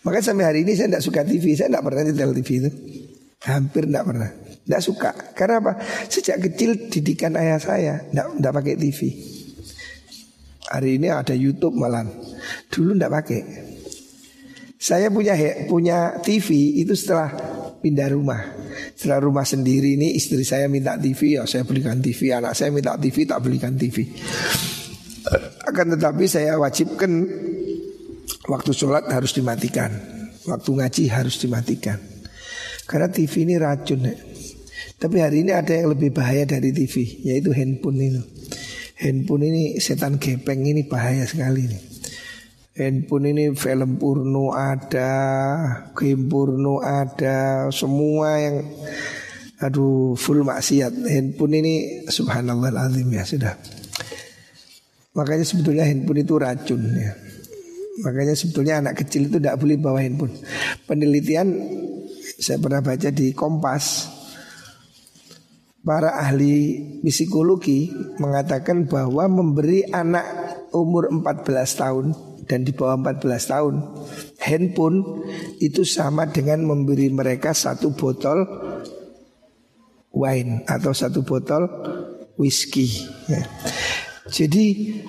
Maka 0.01 0.24
sampai 0.24 0.44
hari 0.49 0.59
ini 0.64 0.72
saya 0.72 0.88
tidak 0.97 1.05
suka 1.05 1.20
TV. 1.22 1.53
Saya 1.53 1.68
tidak 1.68 1.84
pernah 1.84 2.03
nyetel 2.09 2.32
TV 2.32 2.49
itu. 2.64 2.70
Hampir 3.41 3.88
tidak 3.88 4.05
pernah. 4.05 4.30
Tidak 4.36 4.82
suka. 4.84 5.11
Karena 5.32 5.64
apa? 5.64 5.72
Sejak 6.07 6.45
kecil 6.45 6.93
didikan 6.93 7.32
ayah 7.41 7.57
saya 7.57 8.05
tidak, 8.05 8.36
tidak 8.36 8.53
pakai 8.61 8.74
TV. 8.76 9.01
Hari 10.70 10.91
ini 11.01 11.09
ada 11.09 11.34
YouTube 11.34 11.74
malam. 11.74 12.07
Dulu 12.68 12.95
ndak 12.95 13.11
pakai. 13.11 13.43
Saya 14.80 15.12
punya 15.12 15.36
punya 15.66 16.20
TV 16.20 16.80
itu 16.84 16.93
setelah 16.93 17.32
pindah 17.80 18.09
rumah. 18.12 18.41
Setelah 18.95 19.24
rumah 19.24 19.49
sendiri 19.49 19.97
ini 19.97 20.12
istri 20.12 20.45
saya 20.45 20.68
minta 20.68 21.01
TV 21.01 21.41
ya 21.41 21.49
saya 21.49 21.64
belikan 21.64 21.99
TV. 21.99 22.36
Anak 22.36 22.53
saya 22.53 22.68
minta 22.68 22.95
TV 23.01 23.24
tak 23.24 23.41
belikan 23.41 23.74
TV. 23.74 24.05
Akan 25.64 25.97
tetapi 25.97 26.24
saya 26.28 26.61
wajibkan 26.61 27.24
waktu 28.49 28.70
sholat 28.76 29.09
harus 29.09 29.32
dimatikan, 29.32 29.91
waktu 30.45 30.70
ngaji 30.76 31.03
harus 31.09 31.41
dimatikan. 31.41 32.09
Karena 32.91 33.07
TV 33.07 33.47
ini 33.47 33.55
racun. 33.55 34.03
Ya. 34.03 34.18
Tapi 34.99 35.22
hari 35.22 35.47
ini 35.47 35.55
ada 35.55 35.70
yang 35.70 35.95
lebih 35.95 36.11
bahaya 36.11 36.43
dari 36.43 36.74
TV, 36.74 37.22
yaitu 37.22 37.55
handphone 37.55 38.03
itu. 38.03 38.22
Handphone 38.99 39.47
ini 39.47 39.78
setan 39.78 40.18
gepeng 40.18 40.66
ini 40.66 40.91
bahaya 40.91 41.22
sekali 41.22 41.70
nih. 41.70 41.82
Handphone 42.74 43.30
ini 43.30 43.55
film 43.55 43.95
porno 44.03 44.51
ada, 44.51 45.14
game 45.95 46.26
porno 46.26 46.82
ada, 46.82 47.70
semua 47.70 48.43
yang 48.43 48.66
aduh 49.62 50.18
full 50.18 50.43
maksiat. 50.43 51.07
Handphone 51.07 51.62
ini 51.62 51.74
subhanallah 52.11 52.74
azim 52.91 53.07
ya 53.14 53.22
sudah. 53.22 53.55
Makanya 55.14 55.47
sebetulnya 55.47 55.86
handphone 55.86 56.26
itu 56.26 56.34
racun 56.34 56.82
ya. 56.99 57.14
Makanya 58.03 58.34
sebetulnya 58.34 58.82
anak 58.82 58.99
kecil 59.05 59.30
itu 59.30 59.38
tidak 59.38 59.57
boleh 59.62 59.78
bawa 59.78 60.03
handphone. 60.03 60.34
Penelitian 60.84 61.49
saya 62.41 62.57
pernah 62.57 62.80
baca 62.80 63.12
di 63.12 63.36
Kompas 63.36 64.16
Para 65.80 66.12
ahli 66.20 66.76
psikologi 67.01 67.88
mengatakan 68.20 68.84
bahwa 68.84 69.24
memberi 69.32 69.80
anak 69.88 70.28
umur 70.76 71.09
14 71.09 71.49
tahun 71.57 72.07
dan 72.45 72.68
di 72.68 72.76
bawah 72.76 73.01
14 73.01 73.24
tahun 73.24 73.74
handphone 74.45 75.24
itu 75.57 75.88
sama 75.88 76.28
dengan 76.28 76.68
memberi 76.68 77.09
mereka 77.09 77.57
satu 77.57 77.97
botol 77.97 78.45
wine 80.12 80.68
atau 80.68 80.93
satu 80.93 81.24
botol 81.24 81.64
whisky. 82.36 83.09
Ya. 83.24 83.41
Jadi 84.28 85.01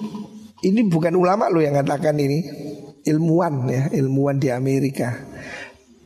ini 0.64 0.82
bukan 0.88 1.20
ulama 1.20 1.52
loh 1.52 1.60
yang 1.60 1.76
katakan 1.84 2.16
ini, 2.16 2.48
ilmuwan 3.04 3.68
ya, 3.68 3.84
ilmuwan 3.92 4.40
di 4.40 4.56
Amerika. 4.56 5.20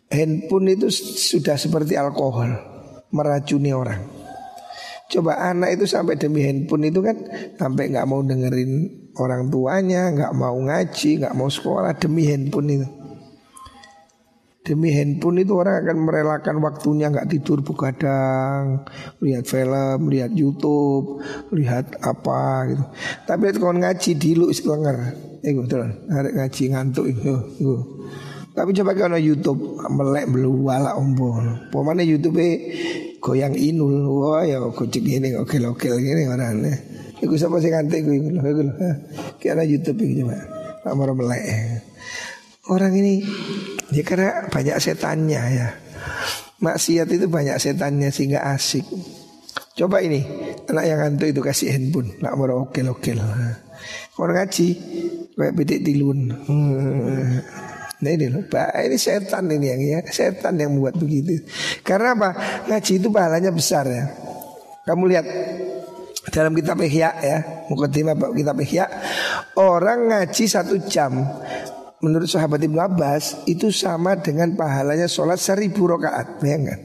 Handphone 0.06 0.78
itu 0.78 0.88
sudah 0.94 1.58
seperti 1.58 1.98
alkohol, 1.98 2.54
meracuni 3.10 3.74
orang. 3.74 4.06
Coba 5.06 5.38
anak 5.38 5.78
itu 5.78 5.86
sampai 5.86 6.18
demi 6.18 6.42
handphone 6.42 6.90
itu 6.90 7.02
kan 7.06 7.14
sampai 7.58 7.94
nggak 7.94 8.10
mau 8.10 8.26
dengerin 8.26 8.90
orang 9.22 9.54
tuanya, 9.54 10.10
nggak 10.10 10.34
mau 10.34 10.58
ngaji, 10.58 11.22
nggak 11.22 11.36
mau 11.38 11.50
sekolah 11.50 11.94
demi 11.98 12.26
handphone 12.26 12.70
itu. 12.74 12.88
Demi 14.66 14.90
handphone 14.98 15.46
itu 15.46 15.54
orang 15.54 15.86
akan 15.86 15.98
merelakan 16.10 16.58
waktunya 16.58 17.14
nggak 17.14 17.30
tidur 17.30 17.62
begadang, 17.62 18.82
lihat 19.22 19.46
film, 19.46 20.10
lihat 20.10 20.34
YouTube, 20.34 21.22
lihat 21.54 22.02
apa 22.02 22.74
gitu. 22.74 22.84
Tapi 23.30 23.54
kalau 23.62 23.78
ngaji 23.78 24.12
dulu 24.18 24.50
istilah 24.50 24.82
Eh 25.46 25.54
betul, 25.54 25.86
hari 26.10 26.34
ngaji 26.34 26.64
ngantuk 26.74 27.06
itu. 27.14 27.34
Tapi 28.56 28.72
coba 28.72 28.92
kalau 28.96 29.20
YouTube 29.20 29.84
melek 29.92 30.32
beluala 30.32 30.96
ombol. 30.96 31.44
Pemane 31.76 32.08
YouTube 32.08 32.40
goyang 33.20 33.52
inul, 33.52 34.08
wah 34.16 34.48
ya 34.48 34.64
kucing 34.72 35.04
ini 35.04 35.36
okel-okel 35.36 36.00
gini 36.00 36.24
orangnya. 36.24 36.72
Iku 37.20 37.36
siapa 37.36 37.60
sih 37.60 37.68
ngantuk 37.68 38.00
iku 38.00 38.12
iku. 38.16 38.64
Kira 39.44 39.68
YouTube 39.68 40.00
ini 40.08 40.24
coba. 40.24 40.40
Amar 40.88 41.12
melek. 41.12 41.44
Orang 42.66 42.98
ini 42.98 43.22
Ya 43.94 44.02
karena 44.02 44.50
banyak 44.50 44.82
setannya 44.82 45.42
ya 45.54 45.68
Maksiat 46.66 47.06
itu 47.14 47.30
banyak 47.30 47.62
setannya 47.62 48.10
sehingga 48.10 48.42
asik 48.58 48.82
Coba 49.78 50.02
ini 50.02 50.26
Anak 50.66 50.86
yang 50.90 50.98
ngantuk 50.98 51.30
itu 51.30 51.42
kasih 51.46 51.70
handphone 51.78 52.18
Nak 52.26 52.34
mau 52.34 52.66
okel-okel 52.66 53.22
Orang 54.18 54.34
ngaji 54.34 54.68
Kayak 55.38 55.54
bedek 55.54 55.80
tilun 55.86 56.34
Nah 57.96 58.12
ini 58.12 58.28
loh 58.28 58.44
Ini 58.52 58.98
setan 59.00 59.48
ini 59.48 59.68
yang 59.72 59.82
ya. 59.82 60.00
Setan 60.12 60.60
yang 60.60 60.76
membuat 60.76 61.00
begitu. 61.00 61.44
Karena 61.82 62.12
apa? 62.18 62.30
Ngaji 62.68 62.92
itu 63.00 63.08
pahalanya 63.08 63.52
besar 63.56 63.88
ya. 63.88 64.12
Kamu 64.84 65.04
lihat 65.08 65.26
dalam 66.30 66.52
kitab 66.52 66.78
Ihya 66.84 67.10
ya. 67.24 67.38
Mukaddimah 67.72 68.18
kitab 68.36 68.58
Ihya. 68.60 68.86
Orang 69.56 70.12
ngaji 70.12 70.44
satu 70.46 70.76
jam 70.86 71.16
menurut 72.04 72.30
sahabat 72.30 72.62
Ibnu 72.62 72.78
Abbas 72.78 73.48
itu 73.50 73.74
sama 73.74 74.20
dengan 74.22 74.54
pahalanya 74.54 75.10
sholat 75.10 75.42
seribu 75.42 75.90
rakaat, 75.90 76.38
bayangkan. 76.38 76.78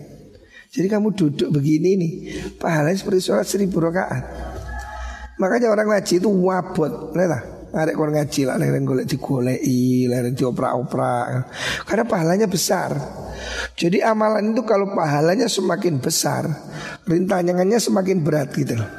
Jadi 0.71 0.87
kamu 0.87 1.13
duduk 1.13 1.51
begini 1.51 1.99
nih, 1.99 2.13
pahalanya 2.57 2.97
seperti 2.97 3.21
sholat 3.21 3.45
seribu 3.45 3.83
rakaat. 3.85 4.25
Makanya 5.37 5.69
orang 5.69 5.93
ngaji 5.93 6.25
itu 6.25 6.31
wabot, 6.31 7.13
lah. 7.13 7.60
Ada 7.71 7.95
orang 7.95 8.19
ngaji 8.19 8.51
lah, 8.51 8.59
leren 8.59 8.83
golek 8.83 9.07
digolei, 9.07 10.11
leren 10.11 10.35
dioprak-oprak. 10.35 11.27
Karena 11.87 12.05
pahalanya 12.05 12.47
besar. 12.51 12.91
Jadi 13.79 14.03
amalan 14.03 14.53
itu 14.53 14.67
kalau 14.67 14.91
pahalanya 14.91 15.47
semakin 15.47 16.03
besar, 16.03 16.51
rintangannya 17.07 17.79
semakin 17.79 18.27
berat 18.27 18.51
gitu 18.59 18.75
loh. 18.75 18.91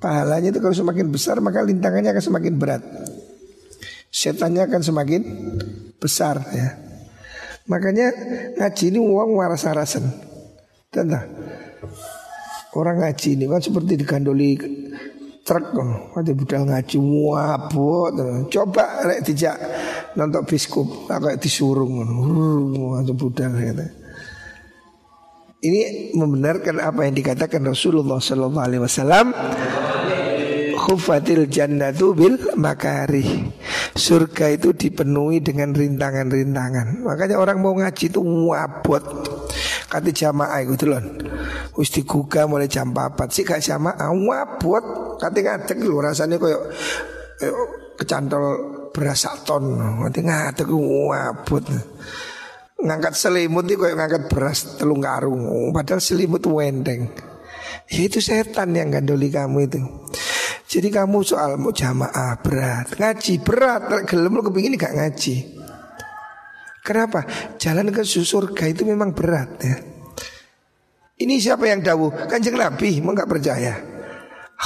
Pahalanya 0.00 0.52
itu 0.52 0.60
kalau 0.60 0.76
semakin 0.76 1.08
besar 1.12 1.40
maka 1.44 1.64
rintangannya 1.64 2.12
akan 2.12 2.24
semakin 2.24 2.54
berat 2.56 2.82
setannya 4.16 4.64
akan 4.64 4.80
semakin 4.80 5.22
besar 6.00 6.40
ya. 6.56 6.80
Makanya 7.68 8.14
ngaji 8.56 8.84
ini 8.94 8.98
uang 9.02 9.36
waras-warasan. 9.36 10.08
Tentang 10.88 11.28
orang 12.72 13.04
ngaji 13.04 13.36
ini 13.36 13.44
kan 13.44 13.60
seperti 13.60 14.00
digandoli 14.00 14.56
truk. 15.46 15.78
Ada 16.18 16.34
budal 16.34 16.66
ngaji 16.66 16.96
wabot. 16.98 18.12
Coba 18.50 19.06
rek 19.06 19.22
dijak 19.22 19.56
nonton 20.18 20.42
biskup 20.42 21.06
kayak 21.06 21.38
disurung. 21.38 22.02
Ada 22.98 23.14
budal 23.14 23.54
gitu. 23.54 23.86
Ini 25.56 26.12
membenarkan 26.18 26.82
apa 26.82 27.08
yang 27.08 27.14
dikatakan 27.16 27.62
Rasulullah 27.64 28.20
Sallallahu 28.20 28.66
Alaihi 28.66 28.82
Wasallam 28.82 29.32
khufatil 30.76 31.48
jannatu 31.48 32.12
bil 32.12 32.38
makari. 32.54 33.50
Surga 33.96 34.52
itu 34.52 34.76
dipenuhi 34.76 35.40
dengan 35.40 35.72
rintangan-rintangan. 35.72 37.02
Makanya 37.02 37.40
orang 37.40 37.64
mau 37.64 37.72
ngaji 37.72 38.04
itu 38.12 38.20
wabot. 38.20 39.02
Kata 39.86 40.10
jamaah 40.10 40.60
itu 40.66 40.86
loh. 40.86 40.98
Wis 41.78 41.94
digugah 41.94 42.50
mulai 42.50 42.66
jam 42.66 42.90
4 42.90 43.14
sih 43.30 43.46
gak 43.46 43.62
jamaah 43.62 44.10
wabot. 44.10 44.84
Kata 45.22 45.38
ngadeg 45.38 45.78
lho 45.78 46.02
rasanya 46.02 46.36
koyo 46.42 46.58
kecantol 47.94 48.44
beras 48.90 49.24
ton. 49.46 49.78
Kata 50.06 50.18
ngadeg 50.20 50.68
wabot. 50.70 51.64
Ngangkat 52.76 53.14
selimut 53.16 53.64
itu 53.70 53.80
kayak 53.80 53.96
ngangkat 53.96 54.22
beras 54.28 54.76
telung 54.76 55.00
karung. 55.00 55.70
Padahal 55.72 56.02
selimut 56.02 56.44
wendeng. 56.44 57.08
Ya 57.86 58.00
itu 58.02 58.18
setan 58.18 58.74
yang 58.74 58.90
gandoli 58.90 59.30
kamu 59.30 59.70
itu. 59.70 59.80
Jadi 60.66 60.90
kamu 60.90 61.22
soal 61.22 61.62
mau 61.62 61.70
jamaah 61.70 62.42
berat, 62.42 62.98
ngaji 62.98 63.38
berat, 63.38 63.86
gelem 64.02 64.34
lu 64.34 64.42
kepingin 64.42 64.74
gak 64.74 64.98
ngaji. 64.98 65.62
Kenapa? 66.86 67.26
Jalan 67.58 67.90
ke 67.90 68.06
surga 68.06 68.70
itu 68.70 68.86
memang 68.86 69.10
berat 69.10 69.50
ya. 69.58 69.76
Ini 71.18 71.34
siapa 71.42 71.66
yang 71.66 71.82
dawuh? 71.82 72.30
Kanjeng 72.30 72.54
Nabi, 72.54 73.02
mau 73.02 73.10
nggak 73.10 73.26
percaya? 73.26 73.74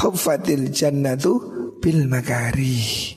Hufatil 0.04 0.68
jannatu 0.68 1.32
bil 1.80 2.04
makari. 2.04 3.16